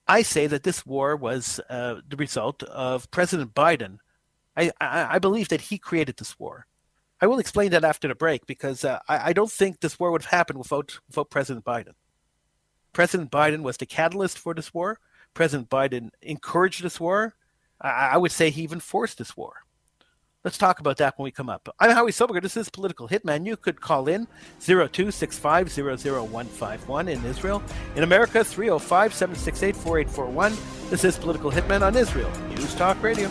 I 0.06 0.22
say 0.22 0.46
that 0.46 0.62
this 0.62 0.86
war 0.86 1.16
was 1.16 1.60
uh, 1.68 1.96
the 2.08 2.16
result 2.16 2.62
of 2.64 3.10
President 3.10 3.54
Biden. 3.54 3.98
I, 4.56 4.70
I, 4.80 5.14
I, 5.14 5.18
believe 5.18 5.48
that 5.48 5.62
he 5.62 5.78
created 5.78 6.16
this 6.16 6.38
war. 6.38 6.66
I 7.20 7.26
will 7.26 7.38
explain 7.38 7.70
that 7.70 7.84
after 7.84 8.06
the 8.06 8.14
break 8.14 8.46
because 8.46 8.84
uh, 8.84 9.00
I, 9.08 9.30
I, 9.30 9.32
don't 9.32 9.50
think 9.50 9.80
this 9.80 9.98
war 9.98 10.12
would 10.12 10.22
have 10.22 10.30
happened 10.30 10.58
without, 10.58 11.00
without 11.08 11.30
President 11.30 11.64
Biden. 11.64 11.94
President 12.92 13.30
Biden 13.30 13.62
was 13.62 13.78
the 13.78 13.86
catalyst 13.86 14.38
for 14.38 14.54
this 14.54 14.72
war. 14.72 15.00
President 15.32 15.70
Biden 15.70 16.10
encouraged 16.22 16.82
this 16.82 17.00
war. 17.00 17.34
I, 17.80 18.10
I 18.12 18.16
would 18.18 18.30
say 18.30 18.50
he 18.50 18.62
even 18.62 18.78
forced 18.78 19.18
this 19.18 19.36
war. 19.36 19.54
Let's 20.44 20.58
talk 20.58 20.78
about 20.78 20.98
that 20.98 21.18
when 21.18 21.24
we 21.24 21.30
come 21.30 21.48
up. 21.48 21.74
I'm 21.80 21.92
Howie 21.92 22.12
Silbiger. 22.12 22.42
This 22.42 22.58
is 22.58 22.68
Political 22.68 23.08
Hitman. 23.08 23.46
You 23.46 23.56
could 23.56 23.80
call 23.80 24.08
in 24.08 24.26
0265 24.60 25.78
in 25.78 27.24
Israel. 27.24 27.62
In 27.96 28.02
America, 28.02 28.44
305 28.44 29.14
768 29.14 29.74
4841. 29.74 30.90
This 30.90 31.02
is 31.02 31.16
Political 31.16 31.50
Hitman 31.50 31.80
on 31.80 31.96
Israel. 31.96 32.30
News 32.50 32.74
Talk 32.74 33.02
Radio. 33.02 33.30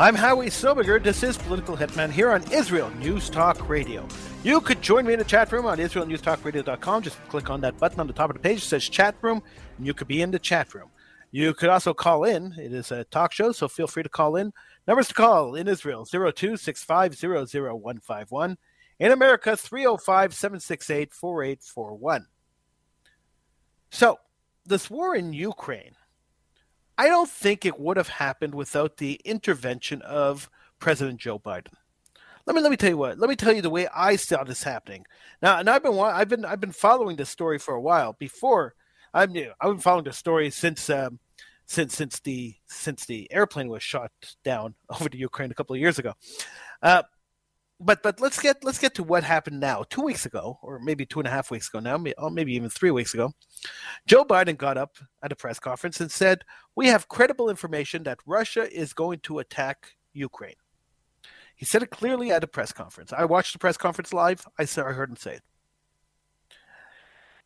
I'm 0.00 0.14
Howie 0.14 0.46
Silbiger. 0.46 1.02
This 1.02 1.24
is 1.24 1.36
Political 1.36 1.76
Hitman 1.76 2.12
here 2.12 2.30
on 2.30 2.48
Israel 2.52 2.88
News 3.00 3.28
Talk 3.28 3.68
Radio. 3.68 4.06
You 4.44 4.60
could 4.60 4.80
join 4.80 5.04
me 5.04 5.12
in 5.12 5.18
the 5.18 5.24
chat 5.24 5.50
room 5.50 5.66
on 5.66 5.78
IsraelNewsTalkRadio.com. 5.78 7.02
Just 7.02 7.18
click 7.28 7.50
on 7.50 7.60
that 7.62 7.76
button 7.78 7.98
on 7.98 8.06
the 8.06 8.12
top 8.12 8.30
of 8.30 8.36
the 8.36 8.40
page 8.40 8.60
that 8.60 8.68
says 8.68 8.88
chat 8.88 9.16
room, 9.22 9.42
and 9.76 9.84
you 9.84 9.92
could 9.92 10.06
be 10.06 10.22
in 10.22 10.30
the 10.30 10.38
chat 10.38 10.72
room. 10.72 10.88
You 11.32 11.52
could 11.52 11.68
also 11.68 11.92
call 11.92 12.22
in. 12.22 12.54
It 12.56 12.72
is 12.72 12.92
a 12.92 13.02
talk 13.06 13.32
show, 13.32 13.50
so 13.50 13.66
feel 13.66 13.88
free 13.88 14.04
to 14.04 14.08
call 14.08 14.36
in. 14.36 14.52
Numbers 14.86 15.08
to 15.08 15.14
call 15.14 15.56
in 15.56 15.66
Israel 15.66 16.06
0265000151. 16.06 18.56
In 19.00 19.10
America, 19.10 19.56
305 19.56 20.32
768 20.32 21.12
4841. 21.12 22.24
So, 23.90 24.20
this 24.64 24.88
war 24.88 25.16
in 25.16 25.32
Ukraine 25.32 25.96
I 26.98 27.06
don't 27.06 27.30
think 27.30 27.64
it 27.64 27.78
would 27.78 27.96
have 27.96 28.08
happened 28.08 28.54
without 28.54 28.96
the 28.96 29.20
intervention 29.24 30.02
of 30.02 30.50
President 30.80 31.20
Joe 31.20 31.38
Biden. 31.38 31.72
Let 32.44 32.56
me 32.56 32.62
let 32.62 32.70
me 32.70 32.76
tell 32.76 32.90
you 32.90 32.96
what. 32.96 33.18
Let 33.18 33.30
me 33.30 33.36
tell 33.36 33.52
you 33.52 33.62
the 33.62 33.70
way 33.70 33.86
I 33.94 34.16
saw 34.16 34.42
this 34.42 34.64
happening. 34.64 35.06
Now, 35.40 35.58
and 35.58 35.70
I've 35.70 35.82
been 35.82 35.98
I've 35.98 36.28
been 36.28 36.44
I've 36.44 36.60
been 36.60 36.72
following 36.72 37.16
this 37.16 37.30
story 37.30 37.58
for 37.58 37.74
a 37.74 37.80
while. 37.80 38.14
Before 38.18 38.74
I'm 39.14 39.32
new, 39.32 39.52
I've 39.60 39.70
been 39.70 39.80
following 39.80 40.04
the 40.04 40.12
story 40.12 40.50
since 40.50 40.90
um, 40.90 41.20
since 41.66 41.94
since 41.94 42.18
the 42.20 42.54
since 42.66 43.06
the 43.06 43.30
airplane 43.30 43.68
was 43.68 43.82
shot 43.82 44.10
down 44.42 44.74
over 44.88 45.08
to 45.08 45.16
Ukraine 45.16 45.50
a 45.50 45.54
couple 45.54 45.74
of 45.74 45.80
years 45.80 45.98
ago. 45.98 46.14
Uh, 46.82 47.02
but 47.80 48.02
but 48.02 48.20
let's 48.20 48.40
get 48.40 48.64
let's 48.64 48.78
get 48.78 48.94
to 48.94 49.04
what 49.04 49.22
happened 49.22 49.60
now. 49.60 49.84
Two 49.88 50.02
weeks 50.02 50.26
ago, 50.26 50.58
or 50.62 50.78
maybe 50.80 51.06
two 51.06 51.20
and 51.20 51.28
a 51.28 51.30
half 51.30 51.50
weeks 51.50 51.68
ago 51.68 51.78
now, 51.78 51.96
maybe 52.30 52.54
even 52.54 52.68
three 52.68 52.90
weeks 52.90 53.14
ago, 53.14 53.32
Joe 54.06 54.24
Biden 54.24 54.56
got 54.56 54.76
up 54.76 54.96
at 55.22 55.32
a 55.32 55.36
press 55.36 55.58
conference 55.58 56.00
and 56.00 56.10
said, 56.10 56.44
"We 56.74 56.88
have 56.88 57.08
credible 57.08 57.48
information 57.48 58.02
that 58.04 58.18
Russia 58.26 58.68
is 58.72 58.92
going 58.92 59.20
to 59.20 59.38
attack 59.38 59.92
Ukraine." 60.12 60.56
He 61.54 61.64
said 61.64 61.82
it 61.82 61.90
clearly 61.90 62.30
at 62.32 62.44
a 62.44 62.48
press 62.48 62.72
conference. 62.72 63.12
I 63.12 63.24
watched 63.24 63.52
the 63.52 63.58
press 63.58 63.76
conference 63.76 64.12
live. 64.12 64.46
I 64.58 64.64
saw, 64.64 64.86
I 64.88 64.92
heard 64.92 65.10
him 65.10 65.16
say 65.16 65.34
it. 65.34 65.42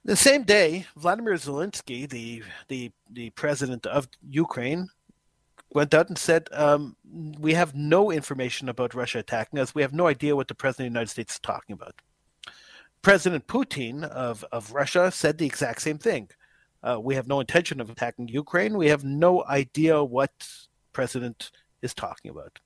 The 0.04 0.16
same 0.16 0.42
day, 0.42 0.86
Vladimir 0.96 1.34
Zelensky, 1.34 2.08
the 2.08 2.42
the 2.68 2.90
the 3.10 3.30
president 3.30 3.86
of 3.86 4.08
Ukraine, 4.28 4.88
went 5.74 5.94
out 5.94 6.08
and 6.08 6.18
said, 6.18 6.48
um, 6.52 6.96
"We 7.38 7.54
have 7.54 7.74
no 7.74 8.10
information 8.10 8.68
about 8.68 8.94
Russia 8.94 9.18
attacking 9.18 9.58
us. 9.58 9.74
We 9.74 9.82
have 9.82 9.92
no 9.92 10.06
idea 10.06 10.36
what 10.36 10.48
the 10.48 10.54
president 10.54 10.86
of 10.86 10.92
the 10.92 10.98
United 10.98 11.10
States 11.10 11.34
is 11.34 11.40
talking 11.40 11.74
about." 11.74 12.00
President 13.02 13.48
Putin 13.48 14.04
of, 14.04 14.44
of 14.52 14.72
Russia 14.72 15.10
said 15.10 15.38
the 15.38 15.46
exact 15.46 15.82
same 15.82 15.98
thing. 15.98 16.28
Uh, 16.82 16.98
we 17.00 17.14
have 17.14 17.28
no 17.28 17.40
intention 17.40 17.80
of 17.80 17.90
attacking 17.90 18.28
Ukraine. 18.28 18.76
We 18.76 18.88
have 18.88 19.04
no 19.04 19.44
idea 19.44 20.02
what 20.02 20.32
president 20.92 21.50
is 21.80 21.94
talking 21.94 22.30
about. 22.30 22.60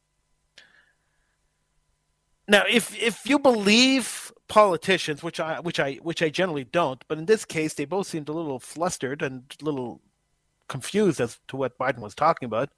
Now, 2.49 2.63
if 2.69 2.97
if 3.03 3.29
you 3.29 3.39
believe 3.39 4.33
politicians, 4.47 5.23
which 5.23 5.41
I 5.41 5.59
which 5.61 5.81
I 5.81 5.95
which 5.95 6.23
I 6.23 6.29
generally 6.29 6.65
don't, 6.65 7.05
but 7.09 7.19
in 7.19 7.27
this 7.27 7.45
case, 7.45 7.75
they 7.75 7.85
both 7.85 8.07
seemed 8.07 8.29
a 8.29 8.33
little 8.33 8.61
flustered 8.61 9.21
and 9.23 9.43
a 9.61 9.65
little 9.65 10.01
confused 10.69 11.21
as 11.21 11.39
to 11.49 11.57
what 11.57 11.79
Biden 11.79 12.01
was 12.01 12.15
talking 12.15 12.47
about. 12.47 12.71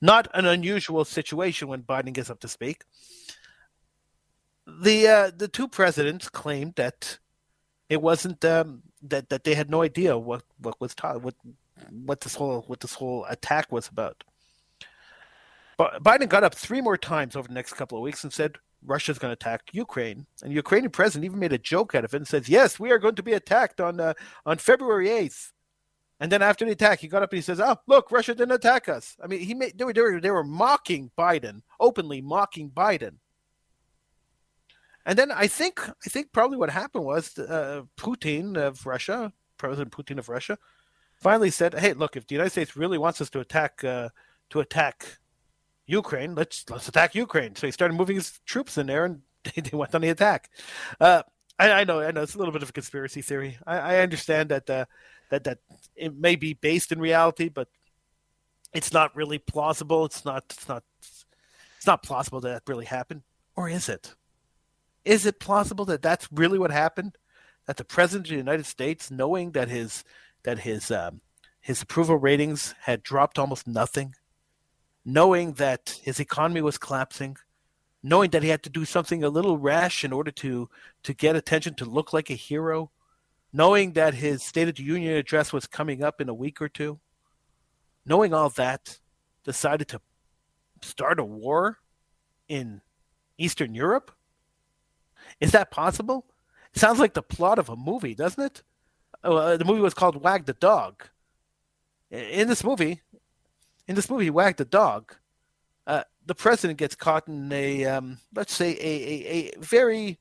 Not 0.00 0.28
an 0.34 0.46
unusual 0.46 1.04
situation 1.04 1.68
when 1.68 1.82
Biden 1.82 2.12
gets 2.12 2.30
up 2.30 2.40
to 2.40 2.48
speak. 2.48 2.84
The 4.66 5.06
uh, 5.06 5.30
the 5.36 5.48
two 5.48 5.68
presidents 5.68 6.28
claimed 6.28 6.74
that 6.76 7.18
it 7.88 8.00
wasn't 8.00 8.44
um, 8.44 8.82
that 9.02 9.28
that 9.28 9.44
they 9.44 9.54
had 9.54 9.70
no 9.70 9.82
idea 9.82 10.16
what 10.16 10.42
what 10.58 10.80
was 10.80 10.94
taught 10.94 11.22
what 11.22 11.34
what 11.90 12.20
this 12.20 12.34
whole 12.34 12.64
what 12.66 12.80
this 12.80 12.94
whole 12.94 13.24
attack 13.28 13.70
was 13.70 13.88
about. 13.88 14.24
But 15.76 16.02
Biden 16.02 16.28
got 16.28 16.44
up 16.44 16.54
three 16.54 16.80
more 16.80 16.96
times 16.96 17.36
over 17.36 17.48
the 17.48 17.54
next 17.54 17.74
couple 17.74 17.98
of 17.98 18.02
weeks 18.02 18.24
and 18.24 18.32
said 18.32 18.56
Russia's 18.86 19.18
going 19.18 19.30
to 19.30 19.34
attack 19.34 19.62
Ukraine, 19.72 20.26
and 20.42 20.50
the 20.50 20.56
Ukrainian 20.56 20.90
president 20.90 21.24
even 21.24 21.38
made 21.38 21.52
a 21.52 21.58
joke 21.58 21.94
out 21.94 22.04
of 22.04 22.14
it 22.14 22.18
and 22.18 22.28
says, 22.28 22.48
"Yes, 22.48 22.78
we 22.78 22.90
are 22.90 22.98
going 22.98 23.16
to 23.16 23.22
be 23.22 23.32
attacked 23.32 23.80
on 23.80 24.00
uh, 24.00 24.14
on 24.46 24.58
February 24.58 25.10
eighth. 25.10 25.52
And 26.20 26.30
then 26.30 26.42
after 26.42 26.64
the 26.64 26.72
attack, 26.72 27.00
he 27.00 27.08
got 27.08 27.22
up 27.22 27.32
and 27.32 27.38
he 27.38 27.42
says, 27.42 27.60
"Oh, 27.60 27.76
look, 27.86 28.10
Russia 28.10 28.34
didn't 28.34 28.54
attack 28.54 28.88
us." 28.88 29.16
I 29.22 29.26
mean, 29.26 29.40
he 29.40 29.54
made 29.54 29.76
they 29.76 29.84
were 29.84 29.92
they 29.92 30.00
were, 30.00 30.20
they 30.20 30.30
were 30.30 30.44
mocking 30.44 31.10
Biden, 31.18 31.62
openly 31.80 32.20
mocking 32.20 32.70
Biden. 32.70 33.16
And 35.06 35.18
then 35.18 35.30
I 35.30 35.48
think 35.48 35.80
I 35.80 36.08
think 36.08 36.32
probably 36.32 36.56
what 36.56 36.70
happened 36.70 37.04
was 37.04 37.36
uh, 37.38 37.82
Putin 37.96 38.56
of 38.56 38.86
Russia, 38.86 39.32
President 39.58 39.90
Putin 39.92 40.18
of 40.18 40.28
Russia, 40.28 40.56
finally 41.20 41.50
said, 41.50 41.74
"Hey, 41.74 41.92
look, 41.92 42.16
if 42.16 42.26
the 42.26 42.34
United 42.34 42.50
States 42.50 42.76
really 42.76 42.98
wants 42.98 43.20
us 43.20 43.30
to 43.30 43.40
attack 43.40 43.82
uh, 43.84 44.08
to 44.50 44.60
attack 44.60 45.18
Ukraine, 45.86 46.34
let's 46.34 46.64
let's 46.70 46.88
attack 46.88 47.14
Ukraine." 47.14 47.56
So 47.56 47.66
he 47.66 47.72
started 47.72 47.94
moving 47.94 48.16
his 48.16 48.40
troops 48.46 48.78
in 48.78 48.86
there, 48.86 49.04
and 49.04 49.22
they, 49.44 49.60
they 49.62 49.76
went 49.76 49.94
on 49.94 50.00
the 50.00 50.10
attack. 50.10 50.48
Uh, 51.00 51.22
I, 51.58 51.70
I, 51.70 51.84
know, 51.84 52.00
I 52.00 52.10
know, 52.10 52.22
it's 52.22 52.34
a 52.34 52.38
little 52.38 52.52
bit 52.52 52.62
of 52.62 52.70
a 52.70 52.72
conspiracy 52.72 53.22
theory. 53.22 53.58
I, 53.66 53.78
I 53.78 53.96
understand 53.98 54.48
that 54.48 54.68
uh, 54.68 54.86
that 55.30 55.44
that 55.44 55.58
it 55.96 56.16
may 56.16 56.36
be 56.36 56.54
based 56.54 56.92
in 56.92 56.98
reality, 56.98 57.48
but 57.48 57.68
it's 58.72 58.92
not 58.92 59.14
really 59.14 59.38
plausible. 59.38 60.04
It's 60.04 60.24
not. 60.24 60.44
It's 60.50 60.68
not. 60.68 60.82
It's 61.76 61.86
not 61.86 62.02
plausible 62.02 62.40
that 62.40 62.48
that 62.48 62.70
really 62.70 62.86
happened, 62.86 63.22
or 63.56 63.68
is 63.68 63.88
it? 63.88 64.14
Is 65.04 65.26
it 65.26 65.38
plausible 65.38 65.84
that 65.86 66.02
that's 66.02 66.28
really 66.32 66.58
what 66.58 66.70
happened? 66.70 67.18
That 67.66 67.76
the 67.76 67.84
president 67.84 68.26
of 68.26 68.30
the 68.30 68.36
United 68.36 68.66
States, 68.66 69.10
knowing 69.10 69.52
that 69.52 69.68
his 69.68 70.04
that 70.44 70.60
his 70.60 70.90
um, 70.90 71.20
his 71.60 71.82
approval 71.82 72.16
ratings 72.16 72.74
had 72.82 73.02
dropped 73.02 73.38
almost 73.38 73.66
nothing, 73.66 74.14
knowing 75.04 75.54
that 75.54 75.98
his 76.02 76.20
economy 76.20 76.62
was 76.62 76.78
collapsing, 76.78 77.36
knowing 78.02 78.30
that 78.30 78.42
he 78.42 78.50
had 78.50 78.62
to 78.62 78.70
do 78.70 78.84
something 78.84 79.22
a 79.22 79.28
little 79.28 79.58
rash 79.58 80.04
in 80.04 80.12
order 80.12 80.30
to 80.30 80.68
to 81.02 81.14
get 81.14 81.36
attention 81.36 81.74
to 81.74 81.84
look 81.84 82.12
like 82.12 82.30
a 82.30 82.34
hero, 82.34 82.90
knowing 83.54 83.92
that 83.92 84.14
his 84.14 84.42
State 84.42 84.68
of 84.68 84.74
the 84.74 84.82
Union 84.82 85.14
address 85.14 85.52
was 85.52 85.68
coming 85.68 86.02
up 86.02 86.20
in 86.20 86.28
a 86.28 86.34
week 86.34 86.60
or 86.60 86.68
two, 86.68 86.98
knowing 88.04 88.34
all 88.34 88.50
that, 88.50 88.98
decided 89.44 89.86
to 89.86 90.00
start 90.82 91.20
a 91.20 91.24
war 91.24 91.78
in 92.48 92.80
Eastern 93.38 93.72
Europe? 93.72 94.10
Is 95.40 95.52
that 95.52 95.70
possible? 95.70 96.26
It 96.74 96.80
sounds 96.80 96.98
like 96.98 97.14
the 97.14 97.22
plot 97.22 97.60
of 97.60 97.68
a 97.68 97.76
movie, 97.76 98.16
doesn't 98.16 98.42
it? 98.42 98.62
Uh, 99.22 99.56
the 99.56 99.64
movie 99.64 99.80
was 99.80 99.94
called 99.94 100.16
Wag 100.16 100.46
the 100.46 100.54
Dog. 100.54 101.04
In 102.10 102.48
this 102.48 102.64
movie, 102.64 103.02
in 103.86 103.94
this 103.94 104.10
movie, 104.10 104.30
Wag 104.30 104.56
the 104.56 104.64
Dog, 104.64 105.14
uh, 105.86 106.02
the 106.26 106.34
president 106.34 106.80
gets 106.80 106.96
caught 106.96 107.28
in 107.28 107.52
a, 107.52 107.84
um, 107.84 108.18
let's 108.34 108.52
say, 108.52 108.72
a, 108.72 108.76
a, 108.80 109.52
a 109.54 109.58
very 109.60 110.18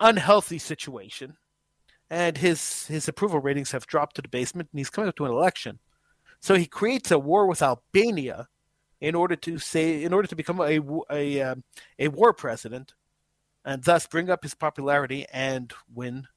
unhealthy 0.00 0.58
situation 0.58 1.36
and 2.14 2.38
his 2.38 2.86
his 2.86 3.08
approval 3.08 3.40
ratings 3.40 3.72
have 3.72 3.88
dropped 3.88 4.14
to 4.16 4.22
the 4.22 4.28
basement, 4.28 4.68
and 4.72 4.78
he's 4.78 4.88
coming 4.88 5.08
up 5.08 5.16
to 5.16 5.24
an 5.24 5.32
election. 5.32 5.80
So 6.40 6.54
he 6.54 6.66
creates 6.66 7.10
a 7.10 7.18
war 7.18 7.46
with 7.48 7.60
Albania 7.60 8.48
in 9.00 9.16
order 9.16 9.34
to 9.34 9.58
say 9.58 10.04
in 10.04 10.12
order 10.12 10.28
to 10.28 10.36
become 10.36 10.60
a 10.60 10.80
a 11.10 11.40
um, 11.42 11.64
a 11.98 12.08
war 12.08 12.32
president, 12.32 12.94
and 13.64 13.82
thus 13.82 14.06
bring 14.06 14.30
up 14.30 14.44
his 14.44 14.54
popularity 14.54 15.26
and 15.32 15.72
win 15.92 16.28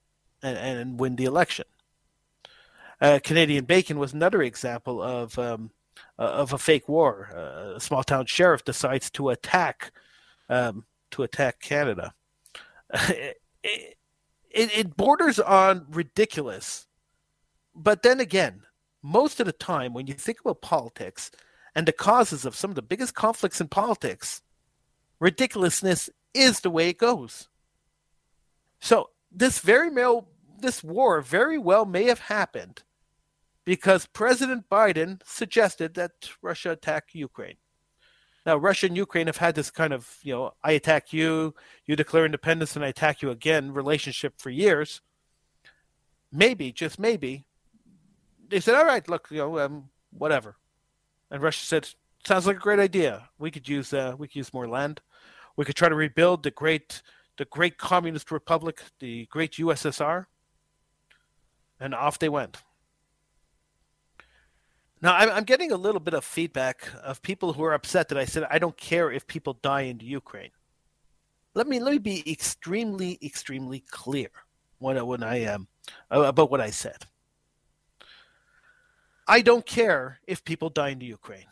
and, 0.41 0.57
and 0.57 0.99
win 0.99 1.15
the 1.15 1.25
election. 1.25 1.65
Uh, 2.99 3.19
Canadian 3.23 3.65
Bacon 3.65 3.99
was 3.99 4.13
another 4.13 4.41
example 4.41 4.99
of 4.99 5.37
um, 5.37 5.69
uh, 6.17 6.23
of 6.23 6.53
a 6.53 6.57
fake 6.57 6.89
war. 6.89 7.29
Uh, 7.35 7.75
a 7.75 7.79
small 7.79 8.03
town 8.03 8.25
sheriff 8.25 8.65
decides 8.65 9.11
to 9.11 9.29
attack 9.29 9.91
um, 10.49 10.85
to 11.11 11.21
attack 11.21 11.59
Canada. 11.59 12.15
it, 14.57 14.75
it 14.75 14.97
borders 14.97 15.39
on 15.39 15.85
ridiculous, 15.89 16.87
but 17.75 18.01
then 18.01 18.19
again, 18.19 18.63
most 19.03 19.39
of 19.39 19.45
the 19.45 19.53
time 19.53 19.93
when 19.93 20.07
you 20.07 20.15
think 20.15 20.39
about 20.41 20.61
politics 20.61 21.29
and 21.75 21.87
the 21.87 21.91
causes 21.91 22.43
of 22.43 22.55
some 22.55 22.71
of 22.71 22.75
the 22.75 22.81
biggest 22.81 23.13
conflicts 23.13 23.61
in 23.61 23.67
politics, 23.67 24.41
ridiculousness 25.19 26.09
is 26.33 26.61
the 26.61 26.71
way 26.71 26.89
it 26.89 26.97
goes. 26.97 27.49
So 28.79 29.11
this 29.31 29.59
very 29.59 29.89
well, 29.89 30.27
this 30.59 30.83
war 30.83 31.21
very 31.21 31.59
well 31.59 31.85
may 31.85 32.05
have 32.05 32.19
happened 32.19 32.83
because 33.63 34.07
President 34.07 34.69
Biden 34.69 35.21
suggested 35.23 35.93
that 35.93 36.31
Russia 36.41 36.71
attack 36.71 37.09
Ukraine. 37.13 37.57
Now, 38.47 38.55
Russia 38.55 38.85
and 38.85 38.95
Ukraine 38.95 39.27
have 39.27 39.35
had 39.35 39.55
this 39.55 39.69
kind 39.69 39.91
of, 39.91 40.19
you 40.23 40.33
know, 40.33 40.53
I 40.63 40.71
attack 40.71 41.11
you, 41.11 41.53
you 41.85 41.97
declare 41.97 42.25
independence, 42.25 42.77
and 42.77 42.85
I 42.85 42.87
attack 42.87 43.21
you 43.21 43.29
again 43.29 43.73
relationship 43.73 44.35
for 44.37 44.49
years. 44.49 45.01
Maybe, 46.31 46.71
just 46.71 46.97
maybe, 46.97 47.45
they 48.47 48.61
said, 48.61 48.75
all 48.75 48.85
right, 48.85 49.05
look, 49.09 49.27
you 49.31 49.39
know, 49.39 49.59
um, 49.59 49.89
whatever. 50.17 50.55
And 51.29 51.43
Russia 51.43 51.65
said, 51.65 51.89
sounds 52.25 52.47
like 52.47 52.55
a 52.55 52.59
great 52.61 52.79
idea. 52.79 53.27
We 53.37 53.51
could 53.51 53.67
use, 53.67 53.91
uh, 53.91 54.15
we 54.17 54.29
could 54.29 54.37
use 54.37 54.53
more 54.53 54.69
land. 54.69 55.01
We 55.57 55.65
could 55.65 55.75
try 55.75 55.89
to 55.89 55.95
rebuild 55.95 56.43
the 56.43 56.51
great, 56.51 57.01
the 57.37 57.43
great 57.43 57.77
communist 57.77 58.31
republic, 58.31 58.81
the 59.01 59.25
great 59.25 59.55
USSR. 59.55 60.27
And 61.81 61.93
off 61.93 62.17
they 62.17 62.29
went. 62.29 62.55
Now, 65.01 65.15
I'm, 65.15 65.43
getting 65.43 65.71
a 65.71 65.77
little 65.77 65.99
bit 65.99 66.15
of 66.15 66.25
feedback 66.25 66.89
of 67.03 67.21
people 67.21 67.53
who 67.53 67.63
are 67.63 67.73
upset 67.73 68.09
that 68.09 68.17
I 68.17 68.25
said 68.25 68.47
I 68.49 68.57
don't 68.57 68.75
care 68.77 69.11
if 69.11 69.27
people 69.27 69.59
die 69.61 69.81
in 69.81 69.99
Ukraine. 69.99 70.49
Let 71.53 71.67
me 71.67 71.79
let 71.79 71.91
me 71.91 71.99
be 71.99 72.31
extremely 72.31 73.17
extremely 73.21 73.79
clear 73.91 74.29
when 74.79 75.03
when 75.05 75.23
I 75.23 75.37
am 75.41 75.67
um, 76.11 76.23
about 76.23 76.51
what 76.51 76.61
I 76.61 76.69
said. 76.69 77.05
I 79.27 79.41
don't 79.41 79.65
care 79.65 80.19
if 80.25 80.43
people 80.43 80.69
die 80.69 80.89
in 80.89 81.01
Ukraine. 81.01 81.51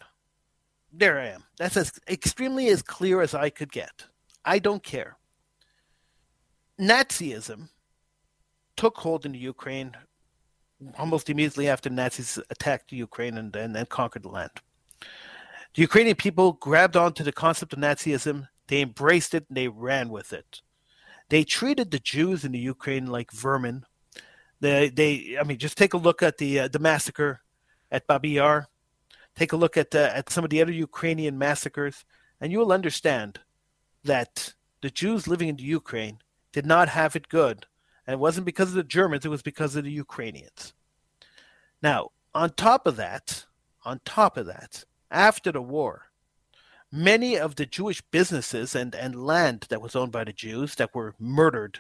There 0.94 1.20
I 1.20 1.28
am. 1.28 1.44
That's 1.58 1.76
as 1.76 2.00
extremely 2.08 2.70
as 2.70 2.82
clear 2.82 3.22
as 3.22 3.34
I 3.34 3.50
could 3.50 3.72
get. 3.72 4.06
I 4.46 4.60
don't 4.60 4.84
care. 4.84 5.18
Nazism 6.80 7.70
took 8.78 8.98
hold 8.98 9.26
in 9.26 9.34
Ukraine 9.34 9.96
almost 10.98 11.30
immediately 11.30 11.68
after 11.68 11.90
Nazis 11.90 12.40
attacked 12.50 12.92
Ukraine 12.92 13.38
and, 13.38 13.56
and, 13.56 13.76
and 13.76 13.90
conquered 13.90 14.24
the 14.24 14.30
land. 14.30 14.52
The 15.76 15.82
Ukrainian 15.82 16.16
people 16.16 16.54
grabbed 16.54 16.96
onto 16.96 17.24
the 17.24 17.32
concept 17.32 17.74
of 17.74 17.80
Nazism, 17.80 18.48
they 18.68 18.82
embraced 18.82 19.34
it, 19.34 19.46
and 19.48 19.58
they 19.58 19.68
ran 19.68 20.10
with 20.10 20.34
it. 20.34 20.62
They 21.30 21.44
treated 21.44 21.92
the 21.92 22.00
Jews 22.00 22.46
in 22.46 22.52
the 22.52 22.60
Ukraine 22.60 23.08
like 23.08 23.32
vermin. 23.32 23.86
They, 24.60 24.90
they 24.90 25.38
I 25.40 25.44
mean, 25.44 25.58
just 25.58 25.78
take 25.78 25.94
a 25.94 25.98
look 25.98 26.24
at 26.24 26.38
the 26.38 26.62
uh, 26.62 26.68
the 26.68 26.80
massacre 26.80 27.42
at 27.92 28.08
Babi 28.08 28.30
Yar. 28.30 28.68
Take 29.36 29.52
a 29.52 29.58
look 29.58 29.76
at 29.76 29.94
uh, 29.94 30.12
at 30.14 30.30
some 30.30 30.44
of 30.44 30.50
the 30.50 30.62
other 30.62 30.72
Ukrainian 30.72 31.38
massacres, 31.38 32.06
and 32.40 32.52
you 32.52 32.60
will 32.60 32.72
understand 32.72 33.40
that 34.04 34.54
the 34.82 34.90
Jews 34.90 35.28
living 35.28 35.50
in 35.50 35.58
the 35.58 35.64
Ukraine 35.64 36.20
did 36.54 36.66
not 36.66 36.90
have 36.90 37.16
it 37.16 37.28
good 37.28 37.66
and 38.06 38.14
it 38.14 38.20
wasn't 38.20 38.46
because 38.46 38.70
of 38.70 38.76
the 38.76 38.84
Germans, 38.84 39.26
it 39.26 39.30
was 39.30 39.42
because 39.42 39.76
of 39.76 39.84
the 39.84 39.92
Ukrainians. 39.92 40.74
Now, 41.82 42.10
on 42.34 42.52
top 42.52 42.88
of 42.88 42.96
that, 42.98 43.46
on 43.84 44.02
top 44.06 44.38
of 44.38 44.46
that, 44.48 44.84
after 45.12 45.52
the 45.52 45.62
war, 45.62 46.08
many 46.92 47.38
of 47.38 47.56
the 47.56 47.66
Jewish 47.66 48.02
businesses 48.12 48.76
and, 48.76 48.96
and 48.96 49.26
land 49.26 49.68
that 49.70 49.82
was 49.82 49.96
owned 49.96 50.12
by 50.12 50.24
the 50.24 50.34
Jews 50.34 50.76
that 50.76 50.94
were 50.96 51.16
murdered 51.20 51.80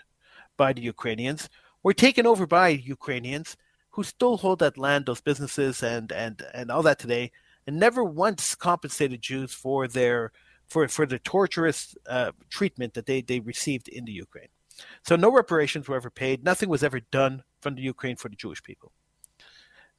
by 0.58 0.74
the 0.74 0.82
Ukrainians 0.82 1.50
were 1.84 1.94
taken 1.94 2.26
over 2.26 2.48
by 2.48 2.70
Ukrainians 2.70 3.58
who 3.92 4.04
still 4.04 4.38
hold 4.38 4.60
that 4.60 4.78
land, 4.78 5.06
those 5.06 5.22
businesses, 5.22 5.82
and, 5.82 6.12
and, 6.12 6.42
and 6.54 6.70
all 6.70 6.84
that 6.84 7.00
today, 7.00 7.32
and 7.66 7.80
never 7.80 8.04
once 8.04 8.54
compensated 8.54 9.22
Jews 9.22 9.54
for 9.54 9.88
their 9.88 10.32
for 10.68 10.88
for 10.88 11.06
the 11.06 11.20
torturous 11.20 11.96
uh, 12.08 12.32
treatment 12.50 12.96
that 12.96 13.06
they, 13.06 13.22
they 13.22 13.40
received 13.40 13.88
in 13.88 14.06
the 14.06 14.12
Ukraine. 14.12 14.50
So 15.04 15.16
no 15.16 15.32
reparations 15.32 15.88
were 15.88 15.96
ever 15.96 16.10
paid. 16.10 16.44
Nothing 16.44 16.70
was 16.70 16.84
ever 16.84 17.00
done 17.00 17.44
from 17.62 17.76
the 17.76 17.82
Ukraine 17.82 18.16
for 18.16 18.30
the 18.30 18.36
Jewish 18.36 18.62
people. 18.62 18.92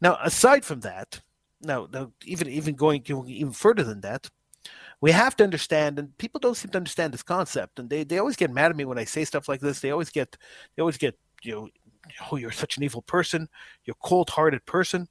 Now, 0.00 0.18
aside 0.22 0.64
from 0.64 0.80
that, 0.80 1.20
now, 1.62 1.88
now 1.90 2.12
even 2.24 2.48
even 2.48 2.74
going 2.74 3.02
even 3.06 3.52
further 3.52 3.82
than 3.82 4.02
that, 4.02 4.28
we 5.00 5.10
have 5.12 5.36
to 5.36 5.44
understand, 5.44 5.98
and 5.98 6.16
people 6.18 6.38
don't 6.38 6.56
seem 6.56 6.70
to 6.72 6.78
understand 6.78 7.14
this 7.14 7.22
concept, 7.22 7.78
and 7.78 7.88
they, 7.88 8.04
they 8.04 8.18
always 8.18 8.36
get 8.36 8.52
mad 8.52 8.70
at 8.70 8.76
me 8.76 8.84
when 8.84 8.98
I 8.98 9.04
say 9.04 9.24
stuff 9.24 9.48
like 9.48 9.60
this. 9.60 9.80
They 9.80 9.90
always 9.90 10.10
get 10.10 10.36
they 10.74 10.82
always 10.82 10.98
get 10.98 11.18
you 11.42 11.52
know, 11.52 11.68
oh, 12.30 12.36
you're 12.36 12.50
such 12.50 12.76
an 12.76 12.82
evil 12.82 13.02
person, 13.02 13.48
you're 13.84 13.96
a 14.02 14.06
cold-hearted 14.06 14.64
person. 14.66 15.08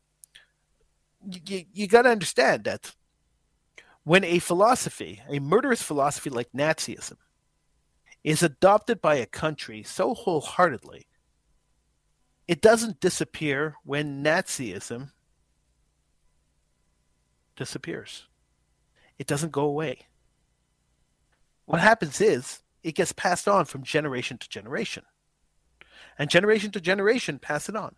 You, 1.27 1.39
you, 1.47 1.65
you 1.73 1.87
got 1.87 2.03
to 2.03 2.09
understand 2.09 2.65
that 2.65 2.93
when 4.03 4.23
a 4.23 4.39
philosophy, 4.39 5.21
a 5.29 5.39
murderous 5.39 5.81
philosophy 5.81 6.29
like 6.29 6.51
Nazism, 6.55 7.17
is 8.25 8.41
adopted 8.41 8.99
by 9.01 9.15
a 9.15 9.25
country 9.27 9.83
so 9.83 10.15
wholeheartedly, 10.15 11.05
it 12.47 12.59
doesn't 12.59 12.99
disappear 12.99 13.75
when 13.83 14.23
Nazism 14.23 15.11
disappears. 17.55 18.25
It 19.19 19.27
doesn't 19.27 19.51
go 19.51 19.61
away. 19.61 20.07
What 21.65 21.81
happens 21.81 22.19
is 22.19 22.63
it 22.81 22.95
gets 22.95 23.13
passed 23.13 23.47
on 23.47 23.65
from 23.65 23.83
generation 23.83 24.39
to 24.39 24.49
generation. 24.49 25.03
And 26.17 26.27
generation 26.27 26.71
to 26.71 26.81
generation 26.81 27.37
pass 27.37 27.69
it 27.69 27.75
on. 27.75 27.95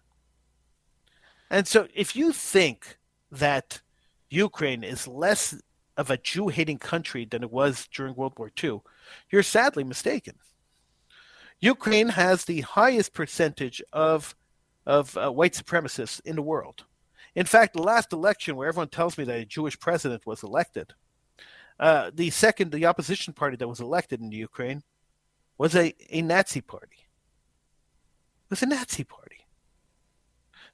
And 1.49 1.65
so 1.69 1.87
if 1.95 2.17
you 2.17 2.33
think 2.33 2.97
that 3.31 3.81
Ukraine 4.29 4.83
is 4.83 5.07
less 5.07 5.55
of 5.95 6.11
a 6.11 6.17
Jew 6.17 6.49
hating 6.49 6.79
country 6.79 7.23
than 7.23 7.43
it 7.43 7.51
was 7.51 7.87
during 7.93 8.13
World 8.13 8.33
War 8.37 8.51
II, 8.61 8.81
you're 9.31 9.43
sadly 9.43 9.83
mistaken. 9.83 10.35
Ukraine 11.59 12.09
has 12.09 12.45
the 12.45 12.61
highest 12.61 13.13
percentage 13.13 13.81
of 13.93 14.35
of 14.85 15.17
uh, 15.17 15.29
white 15.29 15.53
supremacists 15.53 16.21
in 16.21 16.37
the 16.37 16.41
world. 16.41 16.85
In 17.35 17.45
fact, 17.45 17.73
the 17.73 17.83
last 17.83 18.13
election 18.13 18.55
where 18.55 18.69
everyone 18.69 18.87
tells 18.87 19.17
me 19.17 19.25
that 19.25 19.39
a 19.39 19.45
Jewish 19.45 19.77
president 19.77 20.25
was 20.25 20.43
elected, 20.43 20.93
uh, 21.79 22.09
the 22.13 22.29
second, 22.29 22.71
the 22.71 22.85
opposition 22.85 23.33
party 23.33 23.57
that 23.57 23.67
was 23.67 23.81
elected 23.81 24.21
in 24.21 24.29
the 24.29 24.37
Ukraine 24.37 24.81
was 25.57 25.75
a, 25.75 25.93
a 26.09 26.21
Nazi 26.21 26.61
party. 26.61 26.97
It 28.45 28.51
was 28.51 28.63
a 28.63 28.65
Nazi 28.65 29.03
party. 29.03 29.45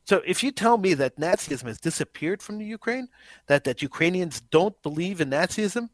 So 0.06 0.22
if 0.26 0.44
you 0.44 0.52
tell 0.52 0.78
me 0.78 0.94
that 0.96 1.18
Nazism 1.18 1.68
has 1.68 1.80
disappeared 1.80 2.42
from 2.42 2.58
the 2.58 2.66
Ukraine, 2.66 3.08
that, 3.48 3.64
that 3.64 3.82
Ukrainians 3.82 4.42
don't 4.42 4.82
believe 4.84 5.22
in 5.22 5.30
Nazism, 5.30 5.90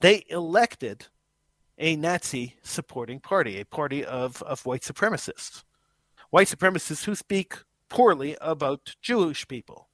they 0.00 0.24
elected 0.28 1.06
a 1.78 1.96
Nazi 1.96 2.56
supporting 2.62 3.20
party, 3.20 3.60
a 3.60 3.66
party 3.66 4.04
of, 4.04 4.42
of 4.42 4.64
white 4.64 4.82
supremacists. 4.82 5.64
White 6.30 6.48
supremacists 6.48 7.04
who 7.04 7.14
speak 7.14 7.54
poorly 7.88 8.36
about 8.40 8.94
Jewish 9.00 9.46
people. 9.46 9.88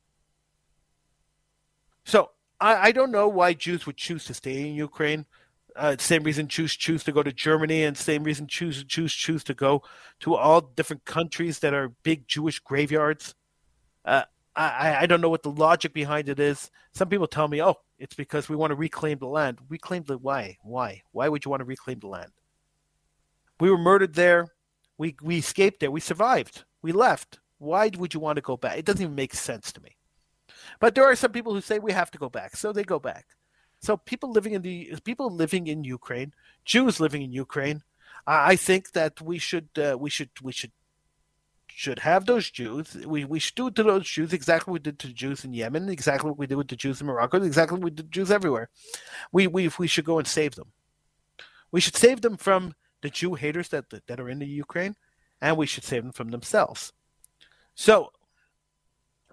So 2.05 2.31
I, 2.61 2.89
I 2.89 2.93
don't 2.93 3.13
know 3.13 3.29
why 3.29 3.53
Jews 3.53 3.87
would 3.87 3.97
choose 3.97 4.25
to 4.27 4.35
stay 4.35 4.69
in 4.69 4.75
Ukraine. 4.75 5.27
Uh, 5.75 5.97
same 5.99 6.23
reason 6.23 6.49
Jews 6.49 6.77
choose 6.77 7.03
to 7.05 7.13
go 7.13 7.23
to 7.23 7.33
Germany, 7.33 7.85
and 7.85 7.97
same 7.97 8.25
reason 8.25 8.47
Jews 8.47 8.85
Jews 8.85 9.15
choose 9.15 9.43
to 9.45 9.55
go 9.55 9.83
to 10.21 10.35
all 10.35 10.61
different 10.61 11.05
countries 11.05 11.61
that 11.61 11.73
are 11.73 11.95
big 12.03 12.29
Jewish 12.29 12.59
graveyards. 12.59 13.35
Uh, 14.05 14.25
I 14.55 14.97
I 15.03 15.07
don't 15.07 15.21
know 15.21 15.31
what 15.31 15.43
the 15.43 15.51
logic 15.51 15.95
behind 15.95 16.29
it 16.29 16.39
is. 16.39 16.71
Some 16.93 17.09
people 17.09 17.27
tell 17.27 17.49
me, 17.49 17.63
"Oh, 17.63 17.77
it's 17.99 18.15
because 18.15 18.49
we 18.49 18.57
want 18.57 18.71
to 18.71 18.77
reclaim 18.77 19.19
the 19.19 19.27
land." 19.27 19.59
Reclaim 19.69 20.05
the 20.05 20.19
why? 20.19 20.59
Why? 20.63 21.03
Why 21.13 21.29
would 21.29 21.45
you 21.45 21.51
want 21.51 21.61
to 21.61 21.65
reclaim 21.65 22.01
the 22.01 22.09
land? 22.09 22.33
We 23.61 23.71
were 23.71 23.79
murdered 23.79 24.15
there. 24.15 24.49
We 24.99 25.17
we 25.23 25.39
escaped 25.39 25.81
there. 25.81 25.91
We 25.91 26.01
survived. 26.01 26.65
We 26.83 26.93
left. 26.93 27.41
Why 27.59 27.91
would 27.97 28.13
you 28.13 28.21
want 28.21 28.37
to 28.37 28.43
go 28.43 28.57
back? 28.57 28.79
It 28.79 28.85
doesn't 28.85 29.03
even 29.03 29.15
make 29.15 29.35
sense 29.35 29.73
to 29.73 29.81
me. 29.81 29.97
But 30.81 30.95
there 30.95 31.05
are 31.05 31.17
some 31.17 31.33
people 31.33 31.55
who 31.55 31.61
say 31.61 31.79
we 31.79 31.93
have 31.93 32.11
to 32.11 32.19
go 32.19 32.29
back, 32.29 32.57
so 32.57 32.73
they 32.73 32.85
go 32.85 32.99
back. 32.99 33.27
So 33.81 33.97
people 33.97 34.31
living 34.33 34.53
in 34.53 34.63
the 34.63 34.95
people 35.05 35.31
living 35.31 35.67
in 35.67 35.85
Ukraine, 35.85 36.35
Jews 36.65 37.01
living 37.01 37.23
in 37.23 37.33
Ukraine, 37.33 37.83
I 38.27 38.57
think 38.57 38.93
that 38.93 39.21
we 39.21 39.39
should 39.39 39.69
uh, 39.77 39.97
we 39.99 40.11
should 40.11 40.31
we 40.43 40.53
should 40.53 40.73
should 41.75 42.01
have 42.01 42.27
those 42.27 42.51
Jews. 42.51 42.95
We 43.07 43.25
we 43.25 43.39
should 43.39 43.57
to 43.57 43.83
those 43.83 44.09
Jews 44.09 44.33
exactly 44.33 44.71
what 44.71 44.81
we 44.81 44.91
did 44.91 44.99
to 45.01 45.13
Jews 45.13 45.45
in 45.45 45.53
Yemen, 45.53 45.89
exactly 45.89 46.31
what 46.31 46.39
we 46.39 46.47
did 46.47 46.57
with 46.57 46.69
the 46.69 46.77
Jews 46.77 47.01
in 47.01 47.07
Morocco, 47.07 47.43
exactly 47.43 47.77
what 47.77 47.85
we 47.85 47.91
did 47.91 48.07
to 48.07 48.11
Jews 48.11 48.31
everywhere. 48.31 48.69
We 49.33 49.47
we 49.47 49.71
we 49.79 49.87
should 49.87 50.05
go 50.05 50.19
and 50.19 50.29
save 50.29 50.55
them. 50.55 50.73
We 51.71 51.81
should 51.81 51.97
save 51.97 52.21
them 52.21 52.37
from 52.37 52.75
the 53.01 53.11
Jew 53.11 53.35
haters 53.35 53.69
that 53.71 53.87
that 53.91 54.21
are 54.21 54.29
in 54.29 54.39
the 54.39 54.47
Ukraine, 54.47 54.97
and 55.41 55.57
we 55.57 55.67
should 55.67 55.85
save 55.85 56.03
them 56.03 56.13
from 56.13 56.31
themselves. 56.31 56.93
So, 57.75 58.13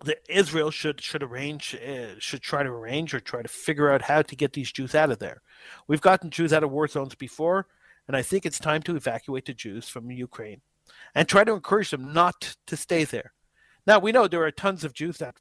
the 0.04 0.18
Israel 0.30 0.72
should 0.72 1.02
should 1.02 1.24
arrange 1.24 1.76
uh, 1.76 2.20
should 2.20 2.42
try 2.42 2.64
to 2.64 2.70
arrange 2.70 3.14
or 3.14 3.20
try 3.20 3.42
to 3.42 3.50
figure 3.50 3.92
out 3.92 4.04
how 4.04 4.22
to 4.22 4.36
get 4.36 4.54
these 4.54 4.72
Jews 4.72 4.96
out 4.96 5.12
of 5.12 5.20
there. 5.20 5.42
We've 5.88 6.02
gotten 6.02 6.30
Jews 6.30 6.54
out 6.54 6.64
of 6.64 6.72
war 6.72 6.88
zones 6.88 7.16
before, 7.16 7.68
and 8.08 8.16
I 8.16 8.22
think 8.22 8.46
it's 8.46 8.60
time 8.60 8.82
to 8.84 8.96
evacuate 8.96 9.46
the 9.46 9.54
Jews 9.54 9.90
from 9.90 10.10
Ukraine 10.10 10.62
and 11.16 11.28
try 11.28 11.44
to 11.44 11.54
encourage 11.54 11.92
them 11.92 12.14
not 12.14 12.56
to 12.68 12.78
stay 12.78 13.04
there. 13.04 13.34
Now 13.86 14.00
we 14.00 14.12
know 14.12 14.28
there 14.28 14.44
are 14.44 14.52
tons 14.52 14.84
of 14.84 14.94
Jews 14.94 15.18
that 15.18 15.38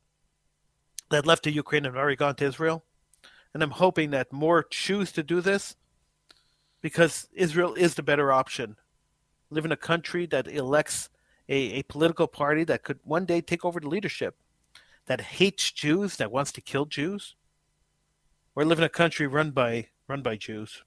that 1.10 1.26
left 1.26 1.44
the 1.44 1.50
Ukraine 1.50 1.86
and 1.86 1.96
already 1.96 2.16
gone 2.16 2.34
to 2.36 2.44
Israel, 2.44 2.84
and 3.54 3.62
I'm 3.62 3.70
hoping 3.70 4.10
that 4.10 4.32
more 4.32 4.62
choose 4.62 5.10
to 5.12 5.22
do 5.22 5.40
this 5.40 5.76
because 6.80 7.28
Israel 7.32 7.74
is 7.74 7.94
the 7.94 8.02
better 8.02 8.32
option. 8.32 8.76
Live 9.50 9.64
in 9.64 9.72
a 9.72 9.76
country 9.76 10.26
that 10.26 10.46
elects 10.46 11.08
a, 11.48 11.54
a 11.78 11.82
political 11.84 12.26
party 12.26 12.64
that 12.64 12.82
could 12.82 12.98
one 13.04 13.24
day 13.24 13.40
take 13.40 13.64
over 13.64 13.80
the 13.80 13.88
leadership, 13.88 14.36
that 15.06 15.20
hates 15.20 15.72
Jews, 15.72 16.16
that 16.16 16.30
wants 16.30 16.52
to 16.52 16.60
kill 16.60 16.84
Jews, 16.84 17.34
or 18.54 18.64
live 18.64 18.78
in 18.78 18.84
a 18.84 18.90
country 18.90 19.26
run 19.26 19.50
by 19.50 19.88
run 20.06 20.22
by 20.22 20.36
Jews. 20.36 20.82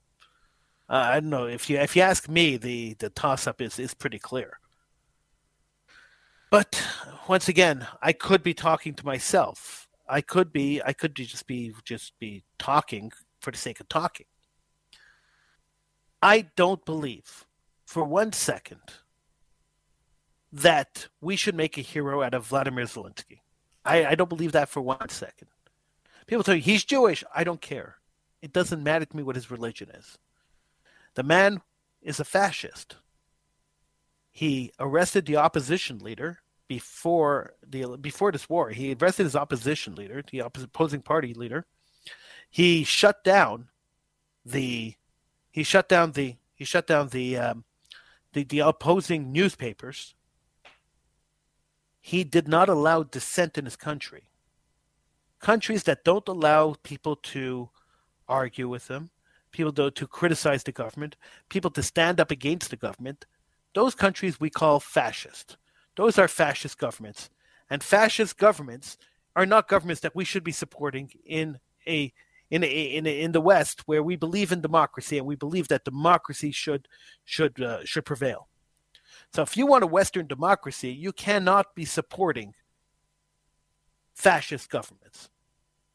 Uh, 0.91 1.07
I 1.11 1.21
don't 1.21 1.29
know 1.29 1.45
if 1.45 1.69
you 1.69 1.77
if 1.77 1.95
you 1.95 2.01
ask 2.01 2.27
me, 2.27 2.57
the 2.57 2.95
the 2.95 3.09
toss 3.09 3.47
up 3.47 3.61
is 3.61 3.79
is 3.79 3.93
pretty 3.93 4.19
clear. 4.19 4.59
But 6.49 6.85
once 7.29 7.47
again, 7.47 7.87
I 8.01 8.11
could 8.11 8.43
be 8.43 8.53
talking 8.53 8.93
to 8.95 9.05
myself. 9.05 9.87
I 10.09 10.19
could 10.19 10.51
be 10.51 10.81
I 10.85 10.91
could 10.91 11.15
just 11.15 11.47
be 11.47 11.73
just 11.85 12.19
be 12.19 12.43
talking 12.59 13.13
for 13.39 13.51
the 13.51 13.57
sake 13.57 13.79
of 13.79 13.87
talking. 13.87 14.25
I 16.21 16.49
don't 16.57 16.83
believe 16.83 17.45
for 17.85 18.03
one 18.03 18.33
second 18.33 18.81
that 20.51 21.07
we 21.21 21.37
should 21.37 21.55
make 21.55 21.77
a 21.77 21.81
hero 21.81 22.21
out 22.21 22.33
of 22.33 22.47
Vladimir 22.47 22.83
Zelensky. 22.83 23.39
I, 23.85 24.07
I 24.07 24.15
don't 24.15 24.29
believe 24.29 24.51
that 24.51 24.67
for 24.67 24.81
one 24.81 25.07
second. 25.07 25.47
People 26.27 26.43
tell 26.43 26.55
you 26.55 26.61
he's 26.61 26.83
Jewish. 26.83 27.23
I 27.33 27.45
don't 27.45 27.61
care. 27.61 27.95
It 28.41 28.51
doesn't 28.51 28.83
matter 28.83 29.05
to 29.05 29.17
me 29.17 29.23
what 29.23 29.37
his 29.37 29.49
religion 29.49 29.89
is. 29.91 30.17
The 31.15 31.23
man 31.23 31.61
is 32.01 32.19
a 32.19 32.25
fascist. 32.25 32.95
He 34.31 34.71
arrested 34.79 35.25
the 35.25 35.37
opposition 35.37 35.99
leader 35.99 36.39
before 36.67 37.55
the 37.67 37.97
before 37.97 38.31
this 38.31 38.49
war. 38.49 38.69
He 38.69 38.93
arrested 38.93 39.23
his 39.23 39.35
opposition 39.35 39.95
leader, 39.95 40.23
the 40.31 40.39
opposing 40.39 41.01
party 41.01 41.33
leader. 41.33 41.65
He 42.49 42.83
shut 42.83 43.23
down 43.23 43.67
the 44.45 44.95
he 45.51 45.63
shut 45.63 45.89
down 45.89 46.13
the 46.13 46.37
he 46.55 46.63
shut 46.63 46.87
down 46.87 47.09
the 47.09 47.37
um, 47.37 47.65
the, 48.33 48.43
the 48.45 48.59
opposing 48.59 49.31
newspapers. 49.33 50.15
He 51.99 52.23
did 52.23 52.47
not 52.47 52.69
allow 52.69 53.03
dissent 53.03 53.57
in 53.57 53.65
his 53.65 53.75
country. 53.75 54.23
Countries 55.39 55.83
that 55.83 56.03
don't 56.03 56.27
allow 56.27 56.75
people 56.83 57.15
to 57.17 57.69
argue 58.27 58.69
with 58.69 58.87
them, 58.87 59.09
people 59.51 59.71
to, 59.73 59.91
to 59.91 60.07
criticize 60.07 60.63
the 60.63 60.71
government, 60.71 61.15
people 61.49 61.71
to 61.71 61.83
stand 61.83 62.19
up 62.19 62.31
against 62.31 62.69
the 62.69 62.75
government, 62.75 63.25
those 63.73 63.95
countries 63.95 64.39
we 64.39 64.49
call 64.49 64.79
fascist. 64.79 65.57
Those 65.95 66.17
are 66.17 66.27
fascist 66.27 66.77
governments. 66.77 67.29
And 67.69 67.83
fascist 67.83 68.37
governments 68.37 68.97
are 69.35 69.45
not 69.45 69.67
governments 69.67 70.01
that 70.01 70.15
we 70.15 70.25
should 70.25 70.43
be 70.43 70.51
supporting 70.51 71.09
in 71.25 71.59
a 71.87 72.11
in 72.49 72.65
a, 72.65 72.67
in 72.67 73.07
a, 73.07 73.21
in 73.21 73.31
the 73.31 73.39
West 73.39 73.87
where 73.87 74.03
we 74.03 74.17
believe 74.17 74.51
in 74.51 74.59
democracy 74.59 75.17
and 75.17 75.25
we 75.25 75.37
believe 75.37 75.69
that 75.69 75.85
democracy 75.85 76.51
should 76.51 76.87
should 77.23 77.61
uh, 77.61 77.85
should 77.85 78.05
prevail. 78.05 78.49
So 79.33 79.41
if 79.41 79.55
you 79.55 79.65
want 79.65 79.85
a 79.85 79.87
Western 79.87 80.27
democracy, 80.27 80.91
you 80.91 81.13
cannot 81.13 81.73
be 81.75 81.85
supporting 81.85 82.53
fascist 84.13 84.69
governments. 84.69 85.29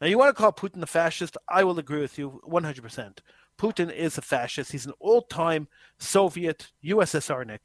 Now 0.01 0.07
you 0.07 0.19
want 0.19 0.35
to 0.35 0.41
call 0.41 0.53
Putin 0.53 0.83
a 0.83 0.87
fascist? 0.87 1.37
I 1.49 1.65
will 1.65 1.79
agree 1.79 2.01
with 2.01 2.19
you 2.19 2.41
100%. 2.49 3.19
Putin 3.59 3.93
is 3.93 4.19
a 4.19 4.23
fascist. 4.23 4.73
He's 4.73 4.87
an 4.87 4.93
old-time 5.01 5.69
Soviet 5.99 6.73
USSRnik 6.85 7.61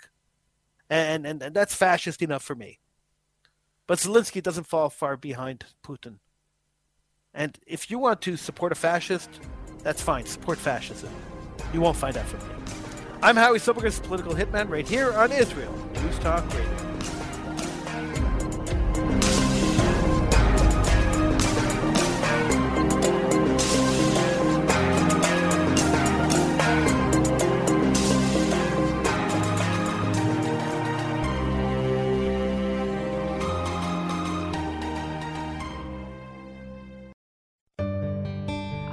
and, 0.92 1.26
and, 1.26 1.42
and 1.42 1.56
that's 1.56 1.74
fascist 1.74 2.22
enough 2.22 2.44
for 2.44 2.54
me. 2.54 2.80
But 3.88 4.00
Zelensky 4.00 4.44
doesn't 4.44 4.66
fall 4.66 4.90
far 4.90 5.16
behind 5.16 5.66
Putin. 5.84 6.18
And 7.34 7.58
if 7.66 7.90
you 7.90 7.98
want 7.98 8.22
to 8.24 8.36
support 8.36 8.74
a 8.74 8.76
fascist, 8.76 9.30
that's 9.84 10.02
fine. 10.02 10.26
Support 10.26 10.60
fascism. 10.60 11.10
You 11.74 11.80
won't 11.80 11.96
find 11.96 12.14
that 12.16 12.28
from 12.28 12.40
me. 12.40 12.56
I'm 13.24 13.38
Howie 13.38 13.60
Silbiger's 13.60 14.00
political 14.02 14.34
hitman 14.34 14.70
right 14.70 14.88
here 14.88 15.14
on 15.14 15.32
Israel 15.32 15.74
News 15.94 16.20
Talk 16.20 16.46
Radio. 16.54 16.91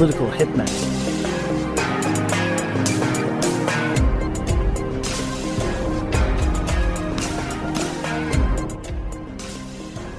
Political. 0.00 0.30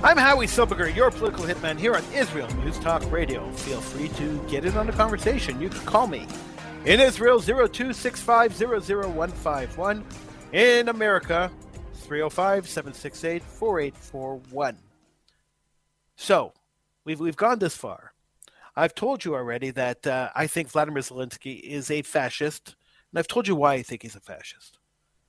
I'm 0.03 0.17
Howie 0.17 0.45
Silbiger, 0.45 0.95
your 0.95 1.09
political 1.09 1.45
hitman 1.45 1.79
here 1.79 1.95
on 1.95 2.03
Israel 2.13 2.47
News 2.57 2.77
Talk 2.77 3.11
Radio. 3.11 3.51
Feel 3.53 3.81
free 3.81 4.09
to 4.09 4.39
get 4.47 4.65
in 4.65 4.77
on 4.77 4.85
the 4.85 4.93
conversation. 4.93 5.59
You 5.59 5.69
can 5.69 5.83
call 5.87 6.05
me 6.05 6.27
in 6.85 6.99
Israel 6.99 7.39
0265001151. 7.39 10.03
In 10.53 10.89
America 10.89 11.49
305 11.95 12.69
768 12.69 13.41
4841. 13.41 14.77
So, 16.15 16.53
we've, 17.03 17.19
we've 17.19 17.35
gone 17.35 17.57
this 17.57 17.75
far. 17.75 18.10
I've 18.75 18.95
told 18.95 19.25
you 19.25 19.35
already 19.35 19.71
that 19.71 20.07
uh, 20.07 20.29
I 20.35 20.47
think 20.47 20.69
Vladimir 20.69 21.03
Zelensky 21.03 21.59
is 21.61 21.91
a 21.91 22.01
fascist, 22.01 22.75
and 23.11 23.19
I've 23.19 23.27
told 23.27 23.47
you 23.47 23.55
why 23.55 23.73
I 23.73 23.83
think 23.83 24.03
he's 24.03 24.15
a 24.15 24.21
fascist. 24.21 24.79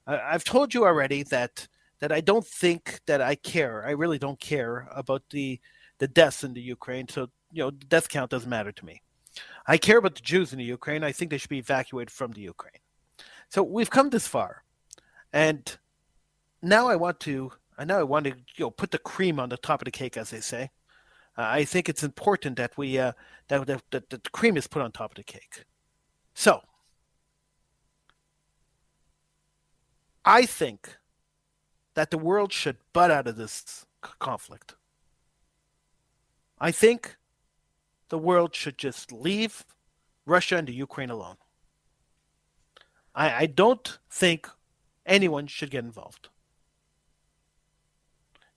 I, 0.07 0.19
I've 0.19 0.45
told 0.45 0.75
you 0.75 0.85
already 0.85 1.23
that 1.25 1.67
that 2.01 2.13
I 2.13 2.21
don't 2.21 2.47
think 2.47 3.01
that 3.07 3.21
I 3.21 3.37
care. 3.37 3.87
I 3.87 3.93
really 3.93 4.19
don't 4.19 4.41
care 4.41 4.89
about 4.93 5.23
the 5.31 5.61
the 5.99 6.09
deaths 6.09 6.45
in 6.45 6.53
the 6.53 6.61
Ukraine. 6.61 7.09
So 7.09 7.29
you 7.53 7.63
know, 7.63 7.71
the 7.71 7.87
death 7.87 8.09
count 8.09 8.31
doesn't 8.31 8.51
matter 8.51 8.73
to 8.73 8.85
me. 8.85 9.03
I 9.67 9.77
care 9.77 9.99
about 9.99 10.15
the 10.17 10.23
Jews 10.23 10.53
in 10.53 10.59
the 10.59 10.65
Ukraine. 10.65 11.05
I 11.05 11.13
think 11.13 11.31
they 11.31 11.39
should 11.39 11.51
be 11.51 11.59
evacuated 11.59 12.11
from 12.11 12.33
the 12.33 12.41
Ukraine. 12.41 12.81
So 13.49 13.63
we've 13.63 13.91
come 13.91 14.11
this 14.11 14.27
far, 14.27 14.65
and 15.33 15.77
now 16.63 16.89
I 16.89 16.97
want 16.97 17.21
to. 17.21 17.53
I 17.79 17.85
now 17.85 17.99
I 17.99 18.03
want 18.05 18.25
to 18.27 18.31
you 18.31 18.65
know 18.65 18.71
put 18.71 18.91
the 18.91 18.99
cream 18.99 19.41
on 19.41 19.49
the 19.49 19.57
top 19.57 19.81
of 19.81 19.87
the 19.87 19.91
cake, 19.91 20.17
as 20.17 20.31
they 20.31 20.41
say. 20.41 20.71
Uh, 21.37 21.43
I 21.43 21.65
think 21.65 21.89
it's 21.89 22.03
important 22.03 22.57
that 22.57 22.77
we 22.77 22.99
uh, 22.99 23.13
that, 23.49 23.67
that, 23.67 23.83
that 23.91 24.11
the 24.11 24.31
cream 24.33 24.57
is 24.57 24.67
put 24.67 24.83
on 24.83 24.93
top 24.93 25.13
of 25.13 25.17
the 25.17 25.23
cake. 25.23 25.65
So, 26.35 26.63
I 30.25 30.47
think 30.47 30.99
that 31.95 32.11
the 32.11 32.19
world 32.19 32.53
should 32.53 32.77
butt 32.93 33.11
out 33.11 33.27
of 33.27 33.37
this 33.37 33.87
conflict. 34.19 34.77
I 36.59 36.71
think 36.71 37.17
the 38.09 38.19
world 38.19 38.55
should 38.55 38.79
just 38.79 39.11
leave 39.11 39.65
Russia 40.27 40.57
and 40.57 40.69
the 40.69 40.73
Ukraine 40.73 41.11
alone. 41.11 41.37
I, 43.15 43.33
I 43.43 43.47
don't 43.47 43.99
think 44.11 44.49
anyone 45.05 45.47
should 45.47 45.71
get 45.71 45.85
involved. 45.85 46.29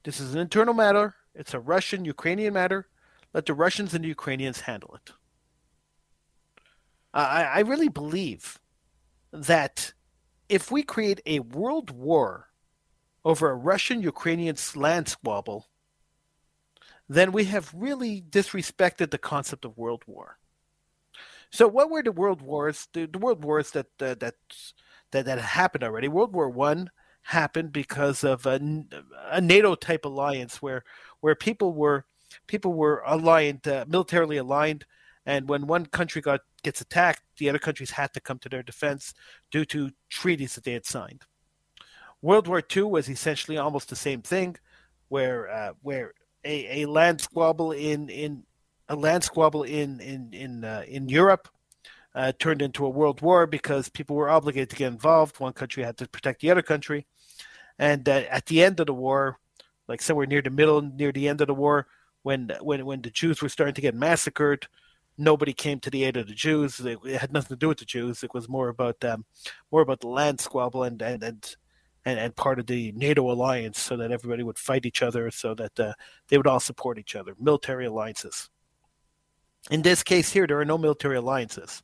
This 0.03 0.19
is 0.19 0.33
an 0.35 0.39
internal 0.39 0.73
matter. 0.73 1.15
It's 1.35 1.53
a 1.53 1.59
Russian 1.59 2.05
Ukrainian 2.05 2.53
matter. 2.53 2.87
Let 3.33 3.45
the 3.45 3.53
Russians 3.53 3.93
and 3.93 4.03
the 4.03 4.09
Ukrainians 4.09 4.61
handle 4.61 4.95
it. 4.95 5.11
I, 7.13 7.43
I 7.43 7.59
really 7.59 7.89
believe 7.89 8.59
that 9.31 9.93
if 10.49 10.71
we 10.71 10.83
create 10.83 11.21
a 11.25 11.39
world 11.39 11.91
war 11.91 12.49
over 13.23 13.49
a 13.49 13.55
Russian 13.55 14.01
Ukrainian 14.01 14.55
land 14.75 15.09
squabble, 15.09 15.67
then 17.09 17.31
we 17.31 17.45
have 17.45 17.73
really 17.75 18.21
disrespected 18.21 19.11
the 19.11 19.17
concept 19.17 19.65
of 19.65 19.77
world 19.77 20.03
war. 20.07 20.37
So, 21.51 21.67
what 21.67 21.89
were 21.89 22.03
the 22.03 22.11
world 22.11 22.41
wars? 22.41 22.87
The, 22.93 23.05
the 23.05 23.19
world 23.19 23.43
wars 23.43 23.71
that 23.71 23.87
uh, 23.99 24.15
that 24.15 24.35
that 25.11 25.25
that 25.25 25.39
happened 25.39 25.83
already. 25.83 26.07
World 26.07 26.33
War 26.33 26.49
One 26.49 26.89
happened 27.21 27.71
because 27.71 28.23
of 28.23 28.45
a, 28.45 28.59
a 29.31 29.41
NATO 29.41 29.75
type 29.75 30.05
alliance 30.05 30.61
where 30.61 30.83
where 31.25 31.33
people 31.33 31.73
were 31.73 32.05
people 32.45 32.73
were 32.73 33.01
aligned, 33.07 33.67
uh, 33.67 33.83
militarily 33.87 34.37
aligned, 34.37 34.85
and 35.25 35.49
when 35.49 35.65
one 35.65 35.87
country 35.87 36.21
got 36.21 36.41
gets 36.61 36.81
attacked, 36.81 37.23
the 37.39 37.49
other 37.49 37.57
countries 37.57 37.89
had 37.89 38.13
to 38.13 38.19
come 38.19 38.37
to 38.37 38.47
their 38.47 38.61
defense 38.61 39.11
due 39.49 39.65
to 39.65 39.89
treaties 40.07 40.53
that 40.53 40.63
they 40.63 40.73
had 40.73 40.85
signed. 40.85 41.23
World 42.21 42.47
War 42.47 42.61
II 42.75 42.83
was 42.83 43.09
essentially 43.09 43.57
almost 43.57 43.89
the 43.89 43.95
same 43.95 44.21
thing, 44.21 44.55
where 45.07 45.49
uh, 45.49 45.73
where 45.81 46.13
a, 46.43 46.83
a 46.83 46.85
land 46.85 47.21
squabble 47.21 47.71
in 47.71 48.07
in 48.09 48.43
a 48.87 48.95
land 48.95 49.23
squabble 49.23 49.63
in 49.63 49.99
in 49.99 50.31
in 50.31 50.63
uh, 50.63 50.83
in 50.87 51.09
Europe 51.09 51.49
uh, 52.13 52.33
turned 52.37 52.61
into 52.61 52.85
a 52.85 52.95
world 52.99 53.21
war 53.21 53.47
because 53.47 53.89
people 53.89 54.15
were 54.15 54.29
obligated 54.29 54.69
to 54.69 54.75
get 54.75 54.91
involved. 54.91 55.39
One 55.39 55.53
country 55.53 55.81
had 55.81 55.97
to 55.97 56.07
protect 56.07 56.41
the 56.41 56.51
other 56.51 56.61
country, 56.61 57.07
and 57.79 58.07
uh, 58.07 58.25
at 58.29 58.45
the 58.45 58.63
end 58.63 58.79
of 58.79 58.85
the 58.85 58.93
war, 58.93 59.39
like 59.87 60.01
somewhere 60.01 60.25
near 60.25 60.41
the 60.41 60.49
middle, 60.49 60.81
near 60.81 61.11
the 61.11 61.27
end 61.27 61.41
of 61.41 61.47
the 61.47 61.53
war, 61.53 61.87
when 62.23 62.51
when 62.61 62.85
when 62.85 63.01
the 63.01 63.11
Jews 63.11 63.41
were 63.41 63.49
starting 63.49 63.75
to 63.75 63.81
get 63.81 63.95
massacred, 63.95 64.67
nobody 65.17 65.53
came 65.53 65.79
to 65.81 65.89
the 65.89 66.03
aid 66.03 66.17
of 66.17 66.27
the 66.27 66.33
Jews. 66.33 66.79
It, 66.79 66.99
it 67.05 67.17
had 67.21 67.31
nothing 67.31 67.55
to 67.55 67.59
do 67.59 67.67
with 67.67 67.77
the 67.77 67.85
Jews. 67.85 68.23
It 68.23 68.33
was 68.33 68.49
more 68.49 68.69
about 68.69 69.03
um, 69.05 69.25
more 69.71 69.81
about 69.81 70.01
the 70.01 70.07
land 70.07 70.39
squabble 70.39 70.83
and 70.83 71.01
and 71.01 71.23
and 71.23 71.55
and, 72.05 72.19
and 72.19 72.35
part 72.35 72.59
of 72.59 72.67
the 72.67 72.91
NATO 72.93 73.31
alliance, 73.31 73.79
so 73.79 73.97
that 73.97 74.11
everybody 74.11 74.43
would 74.43 74.59
fight 74.59 74.85
each 74.85 75.01
other, 75.01 75.31
so 75.31 75.55
that 75.55 75.79
uh, 75.79 75.93
they 76.27 76.37
would 76.37 76.47
all 76.47 76.59
support 76.59 76.99
each 76.99 77.15
other. 77.15 77.35
Military 77.39 77.85
alliances. 77.85 78.49
In 79.71 79.81
this 79.81 80.03
case 80.03 80.31
here, 80.31 80.45
there 80.45 80.59
are 80.59 80.65
no 80.65 80.77
military 80.77 81.17
alliances. 81.17 81.81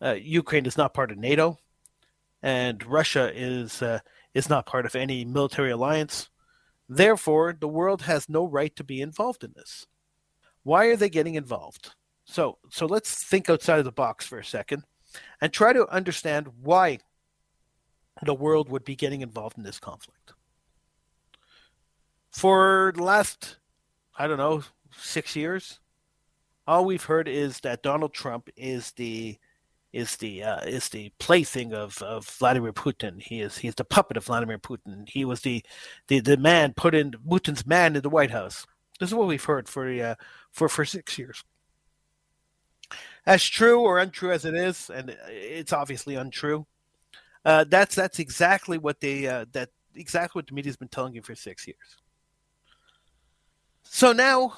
Uh, 0.00 0.14
Ukraine 0.14 0.66
is 0.66 0.76
not 0.76 0.94
part 0.94 1.10
of 1.10 1.16
NATO, 1.16 1.58
and 2.42 2.84
Russia 2.84 3.30
is 3.34 3.80
uh, 3.82 4.00
is 4.34 4.48
not 4.48 4.66
part 4.66 4.84
of 4.86 4.94
any 4.94 5.24
military 5.24 5.70
alliance. 5.70 6.28
Therefore, 6.96 7.56
the 7.58 7.68
world 7.68 8.02
has 8.02 8.28
no 8.28 8.44
right 8.44 8.74
to 8.76 8.84
be 8.84 9.00
involved 9.00 9.42
in 9.42 9.54
this. 9.56 9.86
Why 10.62 10.86
are 10.86 10.96
they 10.96 11.08
getting 11.08 11.36
involved? 11.36 11.94
So, 12.24 12.58
so 12.70 12.84
let's 12.84 13.24
think 13.24 13.48
outside 13.48 13.78
of 13.78 13.86
the 13.86 13.92
box 13.92 14.26
for 14.26 14.38
a 14.38 14.44
second 14.44 14.84
and 15.40 15.50
try 15.50 15.72
to 15.72 15.88
understand 15.88 16.48
why 16.60 16.98
the 18.22 18.34
world 18.34 18.68
would 18.68 18.84
be 18.84 18.94
getting 18.94 19.22
involved 19.22 19.56
in 19.56 19.64
this 19.64 19.78
conflict. 19.78 20.34
For 22.30 22.92
the 22.94 23.02
last, 23.02 23.56
I 24.18 24.26
don't 24.26 24.36
know, 24.36 24.62
six 24.94 25.34
years, 25.34 25.80
all 26.66 26.84
we've 26.84 27.04
heard 27.04 27.26
is 27.26 27.60
that 27.60 27.82
Donald 27.82 28.12
Trump 28.12 28.50
is 28.54 28.92
the 28.92 29.38
is 29.92 30.16
the 30.16 30.42
uh, 30.42 30.60
is 30.60 30.88
the 30.88 31.12
plaything 31.18 31.74
of, 31.74 32.00
of 32.02 32.26
Vladimir 32.26 32.72
Putin. 32.72 33.20
He 33.20 33.40
is 33.40 33.58
he 33.58 33.68
is 33.68 33.74
the 33.74 33.84
puppet 33.84 34.16
of 34.16 34.24
Vladimir 34.24 34.58
Putin. 34.58 35.08
He 35.08 35.24
was 35.24 35.40
the 35.42 35.64
the, 36.08 36.20
the 36.20 36.36
man 36.36 36.72
put 36.74 36.94
in 36.94 37.12
Putin's 37.12 37.66
man 37.66 37.94
in 37.96 38.02
the 38.02 38.08
White 38.08 38.30
House. 38.30 38.66
This 38.98 39.10
is 39.10 39.14
what 39.14 39.28
we've 39.28 39.44
heard 39.44 39.68
for 39.68 39.88
uh, 39.88 40.14
for 40.50 40.68
for 40.68 40.84
six 40.84 41.18
years. 41.18 41.44
As 43.26 43.44
true 43.44 43.80
or 43.80 43.98
untrue 43.98 44.32
as 44.32 44.44
it 44.44 44.54
is, 44.54 44.90
and 44.90 45.16
it's 45.28 45.72
obviously 45.72 46.16
untrue. 46.16 46.66
Uh, 47.44 47.64
that's 47.68 47.94
that's 47.94 48.18
exactly 48.18 48.78
what 48.78 49.00
they 49.00 49.26
uh, 49.26 49.44
that 49.52 49.70
exactly 49.94 50.38
what 50.38 50.46
the 50.46 50.54
media's 50.54 50.76
been 50.76 50.88
telling 50.88 51.14
you 51.14 51.22
for 51.22 51.34
six 51.34 51.66
years. 51.66 51.98
So 53.82 54.12
now, 54.12 54.54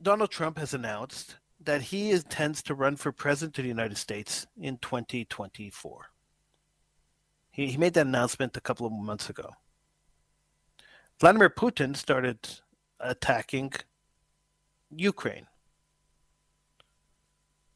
Donald 0.00 0.30
Trump 0.30 0.58
has 0.58 0.72
announced 0.74 1.36
that 1.64 1.82
he 1.82 2.10
intends 2.10 2.62
to 2.62 2.74
run 2.74 2.96
for 2.96 3.12
president 3.12 3.58
of 3.58 3.64
the 3.64 3.68
United 3.68 3.96
States 3.96 4.46
in 4.60 4.78
2024. 4.78 6.10
He, 7.50 7.66
he 7.66 7.76
made 7.76 7.94
that 7.94 8.06
announcement 8.06 8.56
a 8.56 8.60
couple 8.60 8.86
of 8.86 8.92
months 8.92 9.28
ago. 9.28 9.50
Vladimir 11.20 11.50
Putin 11.50 11.96
started 11.96 12.38
attacking 12.98 13.72
Ukraine. 14.90 15.46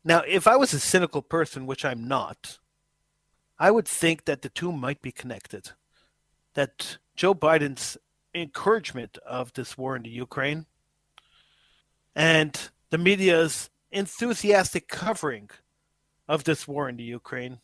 Now, 0.04 0.22
if 0.26 0.46
I 0.46 0.56
was 0.56 0.72
a 0.72 0.80
cynical 0.80 1.22
person, 1.22 1.66
which 1.66 1.84
I'm 1.84 2.06
not, 2.06 2.58
I 3.58 3.70
would 3.70 3.88
think 3.88 4.24
that 4.24 4.42
the 4.42 4.48
two 4.48 4.72
might 4.72 5.02
be 5.02 5.12
connected. 5.12 5.70
That 6.54 6.98
Joe 7.14 7.34
Biden's 7.34 7.98
encouragement 8.34 9.18
of 9.26 9.52
this 9.54 9.78
war 9.78 9.96
in 9.96 10.02
the 10.02 10.10
Ukraine 10.10 10.66
and 12.14 12.70
the 12.90 12.98
media's 12.98 13.70
enthusiastic 13.90 14.88
covering 14.88 15.50
of 16.28 16.44
this 16.44 16.66
war 16.66 16.88
in 16.88 16.96
the 16.96 17.04
Ukraine 17.04 17.60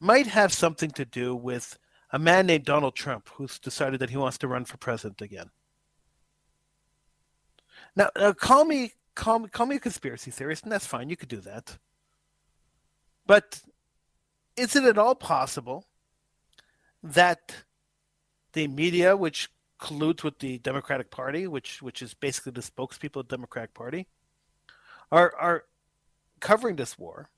might 0.00 0.26
have 0.26 0.52
something 0.52 0.90
to 0.90 1.04
do 1.04 1.34
with 1.34 1.78
a 2.10 2.18
man 2.18 2.46
named 2.46 2.64
Donald 2.64 2.94
Trump 2.94 3.28
who's 3.34 3.58
decided 3.58 4.00
that 4.00 4.10
he 4.10 4.16
wants 4.16 4.38
to 4.38 4.48
run 4.48 4.64
for 4.64 4.76
president 4.76 5.22
again. 5.22 5.50
Now, 7.96 8.10
uh, 8.16 8.32
call 8.32 8.64
me 8.64 8.92
call 9.14 9.40
me 9.40 9.48
call 9.48 9.66
me 9.66 9.76
a 9.76 9.80
conspiracy 9.80 10.30
theorist, 10.30 10.62
and 10.62 10.72
that's 10.72 10.86
fine. 10.86 11.10
You 11.10 11.16
could 11.16 11.28
do 11.28 11.40
that. 11.40 11.78
But 13.26 13.60
is 14.56 14.76
it 14.76 14.84
at 14.84 14.98
all 14.98 15.14
possible 15.14 15.86
that 17.02 17.64
the 18.52 18.68
media, 18.68 19.16
which 19.16 19.50
colludes 19.78 20.22
with 20.22 20.38
the 20.38 20.58
Democratic 20.58 21.10
Party, 21.10 21.46
which 21.46 21.82
which 21.82 22.02
is 22.02 22.14
basically 22.14 22.52
the 22.52 22.60
spokespeople 22.60 23.16
of 23.16 23.28
the 23.28 23.36
Democratic 23.36 23.74
Party, 23.74 24.06
are 25.12 25.32
are 25.38 25.64
covering 26.40 26.76
this 26.76 26.98
war 26.98 27.28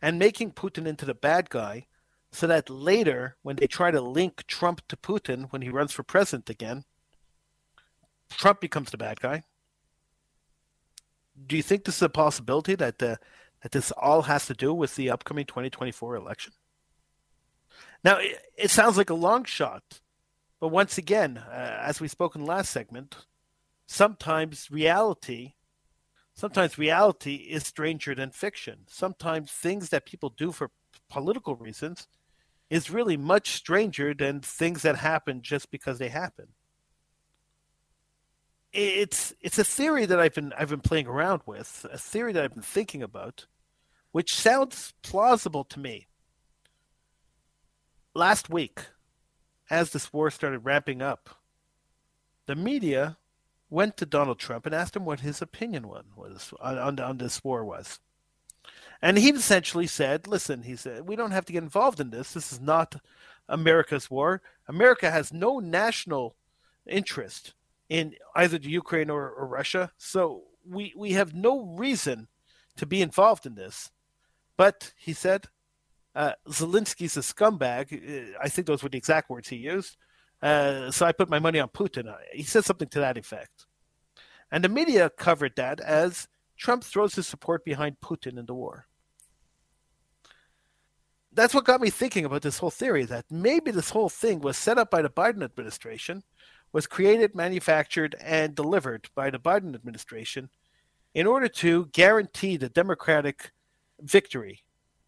and 0.00 0.18
making 0.18 0.52
Putin 0.52 0.86
into 0.86 1.04
the 1.04 1.14
bad 1.14 1.50
guy 1.50 1.86
so 2.32 2.46
that 2.46 2.70
later 2.70 3.36
when 3.42 3.56
they 3.56 3.66
try 3.66 3.90
to 3.90 4.00
link 4.00 4.46
Trump 4.46 4.80
to 4.88 4.96
Putin 4.96 5.48
when 5.50 5.62
he 5.62 5.68
runs 5.68 5.92
for 5.92 6.02
president 6.02 6.48
again, 6.48 6.84
Trump 8.30 8.60
becomes 8.60 8.90
the 8.90 8.96
bad 8.96 9.20
guy. 9.20 9.42
Do 11.46 11.56
you 11.56 11.62
think 11.62 11.84
this 11.84 11.96
is 11.96 12.02
a 12.02 12.08
possibility 12.08 12.74
that 12.76 13.02
uh, 13.02 13.16
that 13.62 13.72
this 13.72 13.90
all 13.92 14.22
has 14.22 14.46
to 14.46 14.54
do 14.54 14.72
with 14.72 14.94
the 14.94 15.10
upcoming 15.10 15.46
2024 15.46 16.16
election? 16.16 16.52
Now, 18.04 18.18
it, 18.18 18.38
it 18.56 18.70
sounds 18.70 18.96
like 18.96 19.10
a 19.10 19.14
long 19.14 19.44
shot, 19.44 20.00
but 20.60 20.68
once 20.68 20.98
again, 20.98 21.38
uh, 21.38 21.78
as 21.80 22.00
we 22.00 22.08
spoke 22.08 22.36
in 22.36 22.42
the 22.42 22.48
last 22.48 22.70
segment, 22.70 23.16
sometimes 23.86 24.70
reality 24.70 25.54
sometimes 26.34 26.78
reality 26.78 27.36
is 27.36 27.66
stranger 27.66 28.14
than 28.14 28.30
fiction. 28.30 28.80
Sometimes 28.88 29.50
things 29.50 29.88
that 29.90 30.06
people 30.06 30.30
do 30.30 30.52
for 30.52 30.70
political 31.08 31.54
reasons 31.54 32.08
is 32.70 32.90
really 32.90 33.16
much 33.16 33.50
stranger 33.50 34.14
than 34.14 34.40
things 34.40 34.82
that 34.82 34.96
happen 34.96 35.42
just 35.42 35.70
because 35.70 35.98
they 35.98 36.08
happen. 36.08 36.48
It's 38.72 39.32
it's 39.40 39.58
a 39.58 39.64
theory 39.64 40.04
that 40.06 40.18
I've 40.18 40.34
been 40.34 40.52
I've 40.58 40.70
been 40.70 40.80
playing 40.80 41.06
around 41.06 41.42
with, 41.46 41.86
a 41.92 41.98
theory 41.98 42.32
that 42.32 42.42
I've 42.42 42.54
been 42.54 42.62
thinking 42.62 43.02
about, 43.04 43.46
which 44.10 44.34
sounds 44.34 44.94
plausible 45.02 45.62
to 45.64 45.78
me. 45.78 46.08
Last 48.14 48.50
week, 48.50 48.80
as 49.70 49.90
this 49.90 50.12
war 50.12 50.30
started 50.30 50.60
ramping 50.60 51.00
up, 51.00 51.30
the 52.46 52.56
media 52.56 53.16
went 53.70 53.96
to 53.96 54.06
Donald 54.06 54.38
Trump 54.38 54.66
and 54.66 54.74
asked 54.74 54.96
him 54.96 55.04
what 55.04 55.20
his 55.20 55.42
opinion 55.42 55.88
was 55.88 56.52
on, 56.60 57.00
on, 57.00 57.18
this 57.18 57.42
war 57.42 57.64
was. 57.64 57.98
And 59.02 59.18
he 59.18 59.30
essentially 59.30 59.86
said, 59.86 60.26
listen, 60.26 60.62
he 60.62 60.76
said, 60.76 61.06
we 61.06 61.16
don't 61.16 61.32
have 61.32 61.44
to 61.46 61.52
get 61.52 61.62
involved 61.62 62.00
in 62.00 62.10
this. 62.10 62.32
This 62.32 62.52
is 62.52 62.60
not 62.60 62.96
America's 63.48 64.10
war. 64.10 64.40
America 64.68 65.10
has 65.10 65.32
no 65.32 65.58
national 65.58 66.36
interest 66.86 67.54
in 67.88 68.14
either 68.34 68.58
the 68.58 68.70
Ukraine 68.70 69.10
or, 69.10 69.28
or 69.30 69.46
Russia. 69.46 69.90
So 69.98 70.44
we, 70.66 70.94
we 70.96 71.12
have 71.12 71.34
no 71.34 71.62
reason 71.62 72.28
to 72.76 72.86
be 72.86 73.02
involved 73.02 73.44
in 73.44 73.54
this. 73.54 73.90
But 74.56 74.92
he 74.96 75.12
said, 75.12 75.46
uh, 76.14 76.32
Zelensky's 76.48 77.16
a 77.16 77.20
scumbag. 77.20 78.34
I 78.40 78.48
think 78.48 78.66
those 78.66 78.82
were 78.82 78.88
the 78.88 78.98
exact 78.98 79.28
words 79.28 79.48
he 79.48 79.56
used. 79.56 79.96
Uh, 80.44 80.90
so 80.90 81.06
I 81.06 81.12
put 81.12 81.30
my 81.30 81.38
money 81.38 81.58
on 81.58 81.68
Putin. 81.70 82.06
Uh, 82.06 82.18
he 82.30 82.42
said 82.42 82.66
something 82.66 82.88
to 82.88 83.00
that 83.00 83.16
effect. 83.16 83.64
And 84.52 84.62
the 84.62 84.68
media 84.68 85.08
covered 85.08 85.56
that 85.56 85.80
as 85.80 86.28
Trump 86.58 86.84
throws 86.84 87.14
his 87.14 87.26
support 87.26 87.64
behind 87.64 87.96
Putin 88.00 88.38
in 88.38 88.44
the 88.44 88.52
war. 88.52 88.86
That's 91.32 91.54
what 91.54 91.64
got 91.64 91.80
me 91.80 91.88
thinking 91.88 92.26
about 92.26 92.42
this 92.42 92.58
whole 92.58 92.70
theory 92.70 93.06
that 93.06 93.24
maybe 93.30 93.70
this 93.70 93.88
whole 93.88 94.10
thing 94.10 94.40
was 94.40 94.58
set 94.58 94.76
up 94.76 94.90
by 94.90 95.00
the 95.00 95.08
Biden 95.08 95.42
administration 95.42 96.22
was 96.72 96.86
created, 96.86 97.34
manufactured, 97.34 98.14
and 98.20 98.54
delivered 98.54 99.08
by 99.14 99.30
the 99.30 99.38
Biden 99.38 99.74
administration 99.74 100.50
in 101.14 101.26
order 101.26 101.48
to 101.48 101.86
guarantee 101.86 102.58
the 102.58 102.68
Democratic 102.68 103.52
victory 103.98 104.62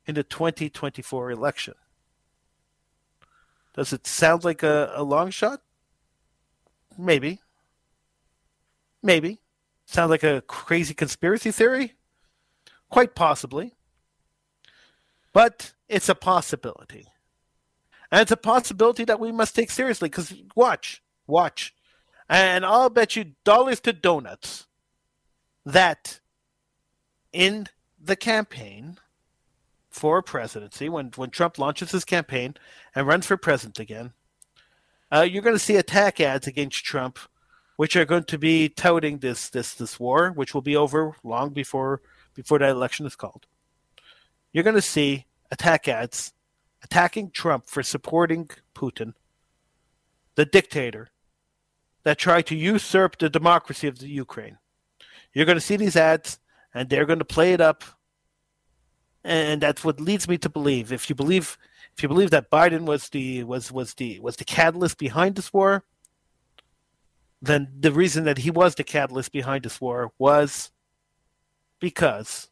in 0.06 0.14
the 0.14 0.24
2024 0.24 1.30
election. 1.30 1.74
Does 3.76 3.92
it 3.92 4.06
sound 4.06 4.42
like 4.42 4.62
a, 4.62 4.92
a 4.94 5.02
long 5.02 5.30
shot? 5.30 5.60
Maybe. 6.98 7.40
Maybe. 9.02 9.40
Sound 9.84 10.10
like 10.10 10.24
a 10.24 10.42
crazy 10.46 10.94
conspiracy 10.94 11.50
theory? 11.50 11.92
Quite 12.90 13.14
possibly. 13.14 13.74
But 15.32 15.74
it's 15.88 16.08
a 16.08 16.14
possibility. 16.14 17.06
And 18.10 18.22
it's 18.22 18.32
a 18.32 18.36
possibility 18.36 19.04
that 19.04 19.20
we 19.20 19.30
must 19.30 19.54
take 19.54 19.70
seriously 19.70 20.08
because 20.08 20.32
watch, 20.54 21.02
watch. 21.26 21.74
And 22.28 22.64
I'll 22.64 22.90
bet 22.90 23.14
you 23.14 23.32
dollars 23.44 23.80
to 23.80 23.92
donuts 23.92 24.66
that 25.64 26.20
in 27.32 27.66
the 28.00 28.16
campaign 28.16 28.98
for 29.96 30.20
presidency, 30.20 30.90
when, 30.90 31.10
when 31.16 31.30
Trump 31.30 31.58
launches 31.58 31.90
his 31.90 32.04
campaign 32.04 32.54
and 32.94 33.06
runs 33.06 33.26
for 33.26 33.38
president 33.38 33.80
again, 33.80 34.12
uh, 35.10 35.22
you're 35.22 35.42
going 35.42 35.56
to 35.56 35.58
see 35.58 35.76
attack 35.76 36.20
ads 36.20 36.46
against 36.46 36.84
Trump, 36.84 37.18
which 37.76 37.96
are 37.96 38.04
going 38.04 38.24
to 38.24 38.38
be 38.38 38.68
touting 38.68 39.18
this 39.18 39.48
this 39.48 39.74
this 39.74 39.98
war, 39.98 40.32
which 40.32 40.52
will 40.52 40.62
be 40.62 40.76
over 40.76 41.16
long 41.24 41.50
before 41.50 42.02
before 42.34 42.58
that 42.58 42.70
election 42.70 43.06
is 43.06 43.16
called. 43.16 43.46
You're 44.52 44.64
going 44.64 44.76
to 44.76 44.82
see 44.82 45.26
attack 45.50 45.88
ads 45.88 46.34
attacking 46.82 47.30
Trump 47.30 47.66
for 47.66 47.82
supporting 47.82 48.50
Putin, 48.74 49.14
the 50.34 50.44
dictator 50.44 51.08
that 52.02 52.18
tried 52.18 52.46
to 52.46 52.54
usurp 52.54 53.18
the 53.18 53.30
democracy 53.30 53.88
of 53.88 53.98
the 53.98 54.08
Ukraine. 54.08 54.58
You're 55.32 55.46
going 55.46 55.58
to 55.58 55.68
see 55.68 55.76
these 55.76 55.96
ads, 55.96 56.38
and 56.74 56.88
they're 56.88 57.06
going 57.06 57.18
to 57.18 57.24
play 57.24 57.52
it 57.52 57.60
up, 57.60 57.84
and 59.26 59.60
that's 59.60 59.84
what 59.84 60.00
leads 60.00 60.28
me 60.28 60.38
to 60.38 60.48
believe. 60.48 60.92
If 60.92 61.08
you 61.08 61.14
believe 61.16 61.58
if 61.96 62.02
you 62.02 62.08
believe 62.08 62.30
that 62.30 62.50
Biden 62.50 62.82
was 62.82 63.08
the 63.08 63.44
was 63.44 63.72
was 63.72 63.94
the 63.94 64.20
was 64.20 64.36
the 64.36 64.44
catalyst 64.44 64.98
behind 64.98 65.34
this 65.34 65.52
war, 65.52 65.84
then 67.42 67.68
the 67.78 67.92
reason 67.92 68.24
that 68.24 68.38
he 68.38 68.50
was 68.50 68.74
the 68.74 68.84
catalyst 68.84 69.32
behind 69.32 69.64
this 69.64 69.80
war 69.80 70.12
was 70.18 70.70
because 71.80 72.48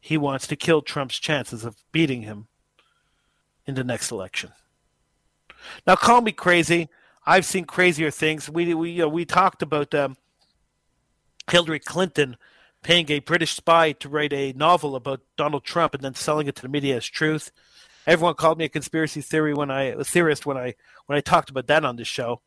he 0.00 0.16
wants 0.16 0.46
to 0.46 0.56
kill 0.56 0.82
Trump's 0.82 1.18
chances 1.18 1.64
of 1.64 1.76
beating 1.92 2.22
him 2.22 2.48
in 3.66 3.74
the 3.74 3.84
next 3.84 4.10
election. 4.10 4.50
Now, 5.86 5.94
call 5.94 6.22
me 6.22 6.32
crazy. 6.32 6.88
I've 7.26 7.44
seen 7.44 7.64
crazier 7.64 8.10
things. 8.10 8.48
We 8.48 8.74
we 8.74 8.90
you 8.90 9.02
know, 9.02 9.08
we 9.08 9.24
talked 9.24 9.62
about 9.62 9.94
um, 9.94 10.16
Hillary 11.50 11.80
Clinton 11.80 12.36
paying 12.82 13.10
a 13.10 13.20
British 13.20 13.54
spy 13.54 13.92
to 13.92 14.08
write 14.08 14.32
a 14.32 14.52
novel 14.52 14.96
about 14.96 15.20
Donald 15.36 15.64
Trump 15.64 15.94
and 15.94 16.02
then 16.02 16.14
selling 16.14 16.46
it 16.46 16.56
to 16.56 16.62
the 16.62 16.68
media 16.68 16.96
as 16.96 17.06
truth. 17.06 17.52
Everyone 18.06 18.34
called 18.34 18.58
me 18.58 18.64
a 18.64 18.70
conspiracy 18.70 19.20
theory 19.20 19.54
when 19.54 19.70
I 19.70 19.84
a 19.84 20.04
theorist 20.04 20.46
when 20.46 20.56
I 20.56 20.74
when 21.06 21.18
I 21.18 21.20
talked 21.20 21.50
about 21.50 21.66
that 21.66 21.84
on 21.84 21.96
this 21.96 22.08
show, 22.08 22.40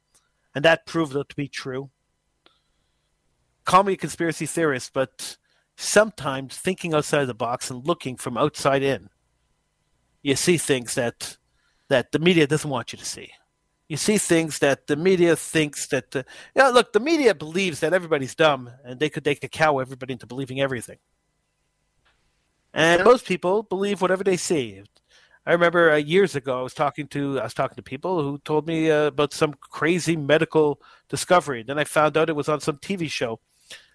and 0.56 0.66
that 0.66 0.86
proved 0.86 1.16
it 1.16 1.30
to 1.30 1.36
be 1.36 1.48
true. 1.48 1.90
Call 3.66 3.84
me 3.84 3.94
a 3.94 3.98
conspiracy 3.98 4.46
theorist, 4.46 4.92
but 4.94 5.38
sometimes 5.78 6.58
thinking 6.58 6.94
outside 6.94 7.26
the 7.26 7.34
box 7.34 7.70
and 7.70 7.88
looking 7.88 8.16
from 8.16 8.38
outside 8.38 8.84
in, 8.84 9.10
you 10.22 10.36
see 10.36 10.58
things 10.58 10.96
that 10.96 11.38
that 11.90 12.12
the 12.12 12.20
media 12.20 12.48
doesn't 12.48 12.70
want 12.70 12.92
you 12.92 12.98
to 12.98 13.06
see 13.06 13.32
you 13.90 13.98
see 13.98 14.18
things 14.18 14.60
that 14.60 14.88
the 14.88 14.96
media 14.96 15.36
thinks 15.36 15.88
that 15.88 16.12
the, 16.12 16.26
you 16.56 16.64
know, 16.64 16.72
look 16.72 16.94
the 16.94 17.00
media 17.00 17.36
believes 17.36 17.80
that 17.82 17.94
everybody's 17.94 18.36
dumb 18.36 18.70
and 18.84 19.00
they 19.00 19.10
could 19.10 19.24
they 19.24 19.36
could 19.36 19.52
cow 19.52 19.80
everybody 19.80 20.14
into 20.14 20.26
believing 20.26 20.62
everything. 20.62 20.98
And 22.74 23.04
most 23.04 23.26
people 23.26 23.64
believe 23.64 24.02
whatever 24.02 24.24
they 24.24 24.38
see. 24.38 24.84
I 25.46 25.52
remember 25.52 25.92
uh, 25.92 25.98
years 25.98 26.36
ago 26.36 26.58
i 26.58 26.64
was 26.64 26.74
talking 26.74 27.08
to 27.08 27.40
i 27.40 27.44
was 27.44 27.54
talking 27.54 27.76
to 27.76 27.84
people 27.84 28.24
who 28.24 28.38
told 28.40 28.66
me 28.66 28.90
uh, 28.90 29.08
about 29.08 29.34
some 29.34 29.54
crazy 29.60 30.16
medical 30.16 30.82
discovery. 31.10 31.64
Then 31.64 31.78
i 31.78 31.84
found 31.84 32.18
out 32.18 32.30
it 32.30 32.36
was 32.36 32.50
on 32.50 32.62
some 32.62 32.78
tv 32.78 33.12
show 33.12 33.40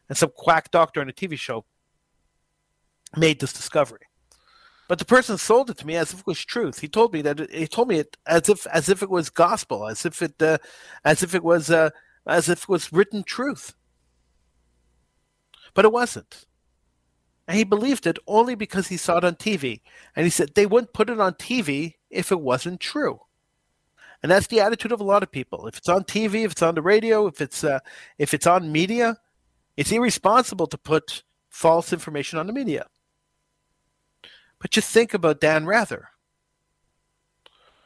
and 0.08 0.18
some 0.18 0.30
quack 0.34 0.70
doctor 0.70 1.00
on 1.00 1.08
a 1.08 1.12
tv 1.12 1.38
show 1.38 1.64
made 3.16 3.40
this 3.40 3.54
discovery 3.54 4.00
but 4.88 4.98
the 4.98 5.04
person 5.04 5.36
sold 5.36 5.68
it 5.70 5.76
to 5.78 5.86
me 5.86 5.96
as 5.96 6.12
if 6.14 6.20
it 6.20 6.26
was 6.26 6.42
truth. 6.42 6.80
He 6.80 6.88
told 6.88 7.12
me 7.12 7.20
that 7.22 7.50
he 7.52 7.66
told 7.66 7.88
me 7.88 7.98
it 7.98 8.16
as 8.26 8.48
if 8.48 8.66
as 8.68 8.88
if 8.88 9.02
it 9.02 9.10
was 9.10 9.28
gospel, 9.28 9.86
as 9.86 10.06
if 10.06 10.22
it 10.22 10.42
uh, 10.42 10.58
as 11.04 11.22
if 11.22 11.34
it 11.34 11.44
was 11.44 11.70
uh, 11.70 11.90
as 12.26 12.48
if 12.48 12.62
it 12.62 12.68
was 12.68 12.92
written 12.92 13.22
truth. 13.22 13.74
But 15.74 15.84
it 15.84 15.92
wasn't. 15.92 16.46
And 17.46 17.56
he 17.56 17.64
believed 17.64 18.06
it 18.06 18.18
only 18.26 18.54
because 18.54 18.88
he 18.88 18.96
saw 18.96 19.18
it 19.18 19.24
on 19.24 19.36
TV. 19.36 19.80
And 20.16 20.24
he 20.24 20.30
said 20.30 20.54
they 20.54 20.66
wouldn't 20.66 20.94
put 20.94 21.10
it 21.10 21.20
on 21.20 21.34
TV 21.34 21.94
if 22.10 22.32
it 22.32 22.40
wasn't 22.40 22.80
true. 22.80 23.20
And 24.22 24.32
that's 24.32 24.48
the 24.48 24.60
attitude 24.60 24.92
of 24.92 25.00
a 25.00 25.04
lot 25.04 25.22
of 25.22 25.30
people. 25.30 25.66
If 25.66 25.76
it's 25.76 25.88
on 25.88 26.04
TV, 26.04 26.44
if 26.44 26.52
it's 26.52 26.62
on 26.62 26.74
the 26.74 26.82
radio, 26.82 27.26
if 27.26 27.40
it's 27.42 27.62
uh, 27.62 27.80
if 28.16 28.32
it's 28.32 28.46
on 28.46 28.72
media, 28.72 29.18
it's 29.76 29.92
irresponsible 29.92 30.66
to 30.66 30.78
put 30.78 31.22
false 31.50 31.92
information 31.92 32.38
on 32.38 32.46
the 32.46 32.52
media. 32.54 32.86
But 34.60 34.70
just 34.70 34.90
think 34.90 35.14
about 35.14 35.40
Dan 35.40 35.66
Rather. 35.66 36.08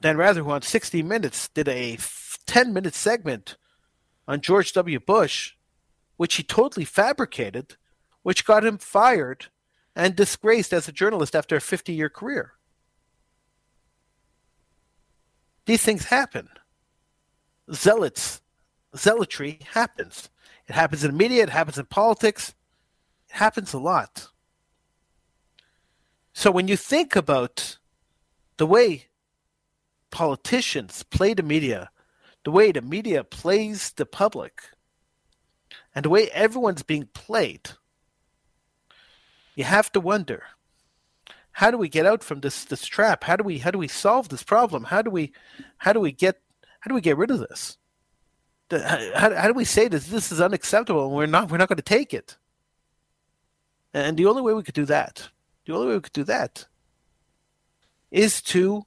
Dan 0.00 0.16
Rather, 0.16 0.42
who 0.42 0.50
on 0.50 0.62
60 0.62 1.02
Minutes 1.02 1.48
did 1.48 1.68
a 1.68 1.98
10 2.46 2.72
minute 2.72 2.94
segment 2.94 3.56
on 4.26 4.40
George 4.40 4.72
W. 4.72 4.98
Bush, 4.98 5.54
which 6.16 6.36
he 6.36 6.42
totally 6.42 6.84
fabricated, 6.84 7.76
which 8.22 8.44
got 8.44 8.64
him 8.64 8.78
fired 8.78 9.46
and 9.94 10.16
disgraced 10.16 10.72
as 10.72 10.88
a 10.88 10.92
journalist 10.92 11.36
after 11.36 11.56
a 11.56 11.60
50 11.60 11.92
year 11.92 12.08
career. 12.08 12.52
These 15.66 15.82
things 15.82 16.06
happen. 16.06 16.48
Zealots, 17.72 18.40
zealotry 18.96 19.60
happens. 19.72 20.28
It 20.66 20.74
happens 20.74 21.04
in 21.04 21.16
media, 21.16 21.44
it 21.44 21.50
happens 21.50 21.78
in 21.78 21.86
politics, 21.86 22.54
it 23.28 23.36
happens 23.36 23.72
a 23.72 23.78
lot. 23.78 24.28
So 26.32 26.50
when 26.50 26.68
you 26.68 26.76
think 26.76 27.14
about 27.14 27.78
the 28.56 28.66
way 28.66 29.06
politicians 30.10 31.02
play 31.02 31.34
the 31.34 31.42
media, 31.42 31.90
the 32.44 32.50
way 32.50 32.72
the 32.72 32.82
media 32.82 33.24
plays 33.24 33.92
the 33.92 34.06
public, 34.06 34.62
and 35.94 36.04
the 36.04 36.10
way 36.10 36.28
everyone's 36.30 36.82
being 36.82 37.08
played, 37.12 37.70
you 39.54 39.64
have 39.64 39.92
to 39.92 40.00
wonder 40.00 40.44
how 41.52 41.70
do 41.70 41.76
we 41.76 41.88
get 41.88 42.06
out 42.06 42.24
from 42.24 42.40
this 42.40 42.64
this 42.64 42.86
trap? 42.86 43.24
How 43.24 43.36
do 43.36 43.44
we 43.44 43.58
how 43.58 43.70
do 43.70 43.78
we 43.78 43.88
solve 43.88 44.30
this 44.30 44.42
problem? 44.42 44.84
How 44.84 45.02
do 45.02 45.10
we 45.10 45.32
how 45.76 45.92
do 45.92 46.00
we 46.00 46.12
get 46.12 46.40
how 46.80 46.88
do 46.88 46.94
we 46.94 47.02
get 47.02 47.18
rid 47.18 47.30
of 47.30 47.40
this? 47.40 47.76
How, 48.70 49.34
how 49.34 49.48
do 49.48 49.52
we 49.52 49.66
say 49.66 49.88
this 49.88 50.06
this 50.06 50.32
is 50.32 50.40
unacceptable 50.40 51.06
and 51.06 51.14
we're 51.14 51.26
not 51.26 51.50
we're 51.50 51.58
not 51.58 51.68
going 51.68 51.76
to 51.76 51.82
take 51.82 52.14
it? 52.14 52.38
And 53.92 54.16
the 54.16 54.24
only 54.26 54.40
way 54.40 54.54
we 54.54 54.62
could 54.62 54.74
do 54.74 54.86
that 54.86 55.28
the 55.66 55.74
only 55.74 55.88
way 55.88 55.94
we 55.94 56.00
could 56.00 56.12
do 56.12 56.24
that 56.24 56.66
is 58.10 58.42
to 58.42 58.84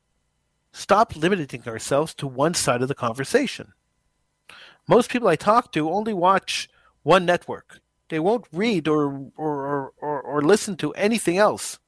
stop 0.72 1.16
limiting 1.16 1.64
ourselves 1.68 2.14
to 2.16 2.28
one 2.28 2.54
side 2.54 2.82
of 2.82 2.88
the 2.88 2.96
conversation. 2.96 3.74
Most 4.88 5.10
people 5.10 5.28
I 5.28 5.36
talk 5.36 5.72
to 5.72 5.90
only 5.90 6.14
watch 6.14 6.70
one 7.04 7.26
network. 7.26 7.80
They 8.10 8.20
won't 8.20 8.46
read 8.52 8.88
or 8.88 9.32
or, 9.36 9.94
or, 9.98 10.22
or 10.22 10.42
listen 10.42 10.76
to 10.78 10.92
anything 10.94 11.38
else. 11.38 11.80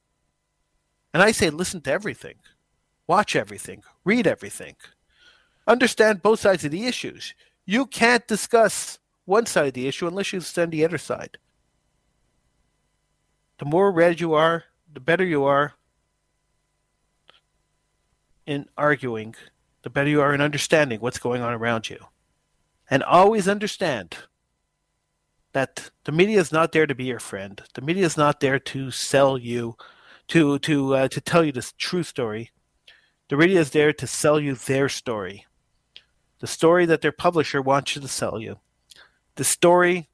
And 1.14 1.22
I 1.22 1.32
say 1.32 1.50
listen 1.50 1.80
to 1.82 1.92
everything. 1.92 2.36
Watch 3.06 3.36
everything. 3.36 3.82
Read 4.04 4.26
everything. 4.26 4.76
Understand 5.66 6.22
both 6.22 6.40
sides 6.40 6.64
of 6.64 6.70
the 6.70 6.86
issues. 6.86 7.34
You 7.64 7.86
can't 7.86 8.26
discuss 8.26 8.98
one 9.26 9.46
side 9.46 9.68
of 9.68 9.74
the 9.74 9.86
issue 9.86 10.06
unless 10.06 10.32
you 10.32 10.38
understand 10.38 10.72
the 10.72 10.84
other 10.84 10.98
side. 10.98 11.38
The 13.58 13.66
more 13.66 13.92
read 13.92 14.20
you 14.20 14.34
are, 14.34 14.64
the 14.92 15.00
better 15.00 15.24
you 15.24 15.44
are 15.44 15.74
in 18.46 18.66
arguing, 18.76 19.34
the 19.82 19.90
better 19.90 20.08
you 20.08 20.20
are 20.22 20.34
in 20.34 20.40
understanding 20.40 21.00
what's 21.00 21.18
going 21.18 21.42
on 21.42 21.52
around 21.52 21.90
you. 21.90 21.98
And 22.90 23.02
always 23.02 23.46
understand 23.46 24.16
that 25.52 25.90
the 26.04 26.12
media 26.12 26.40
is 26.40 26.52
not 26.52 26.72
there 26.72 26.86
to 26.86 26.94
be 26.94 27.04
your 27.04 27.18
friend. 27.18 27.62
The 27.74 27.82
media 27.82 28.04
is 28.04 28.16
not 28.16 28.40
there 28.40 28.58
to 28.58 28.90
sell 28.90 29.36
you, 29.36 29.76
to 30.28 30.58
to 30.60 30.94
uh, 30.94 31.08
to 31.08 31.20
tell 31.20 31.44
you 31.44 31.52
the 31.52 31.70
true 31.76 32.02
story. 32.02 32.50
The 33.28 33.36
media 33.36 33.60
is 33.60 33.70
there 33.70 33.92
to 33.92 34.06
sell 34.06 34.40
you 34.40 34.54
their 34.54 34.88
story, 34.88 35.46
the 36.40 36.46
story 36.46 36.86
that 36.86 37.02
their 37.02 37.12
publisher 37.12 37.60
wants 37.60 37.94
you 37.94 38.00
to 38.00 38.08
sell 38.08 38.40
you, 38.40 38.58
the 39.34 39.44
story 39.44 40.08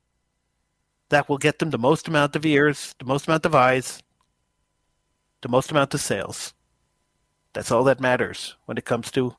that 1.10 1.28
will 1.28 1.38
get 1.38 1.58
them 1.58 1.70
the 1.70 1.78
most 1.78 2.08
amount 2.08 2.34
of 2.34 2.44
ears, 2.44 2.94
the 2.98 3.04
most 3.04 3.28
amount 3.28 3.46
of 3.46 3.54
eyes, 3.54 4.02
the 5.44 5.48
most 5.50 5.70
amount 5.70 5.92
of 5.92 6.00
sales. 6.00 6.54
That's 7.52 7.70
all 7.70 7.84
that 7.84 8.00
matters 8.00 8.56
when 8.64 8.78
it 8.78 8.86
comes 8.86 9.10
to 9.10 9.36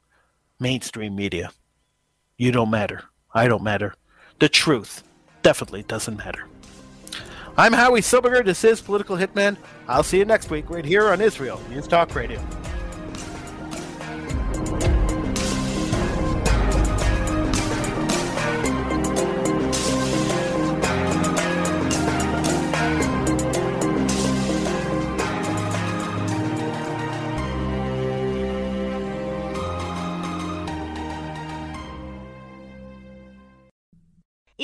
mainstream 0.60 1.16
media. 1.16 1.50
You 2.38 2.52
don't 2.52 2.70
matter. 2.70 3.06
I 3.34 3.48
don't 3.48 3.64
matter. 3.64 3.96
The 4.38 4.48
truth 4.48 5.04
definitely 5.42 5.82
doesn't 5.82 6.18
matter. 6.18 6.46
I'm 7.58 7.74
Howie 7.74 8.02
Silbiger. 8.02 8.46
This 8.46 8.64
is 8.64 8.82
Political 8.82 9.18
Hitman. 9.18 9.58
I'll 9.88 10.04
see 10.04 10.20
you 10.20 10.26
next 10.26 10.52
week 10.52 10.70
right 10.70 10.86
here 10.86 11.10
on 11.10 11.22
Israel 11.22 11.60
News 11.72 11.88
Talk 11.88 12.14
Radio. 12.14 12.40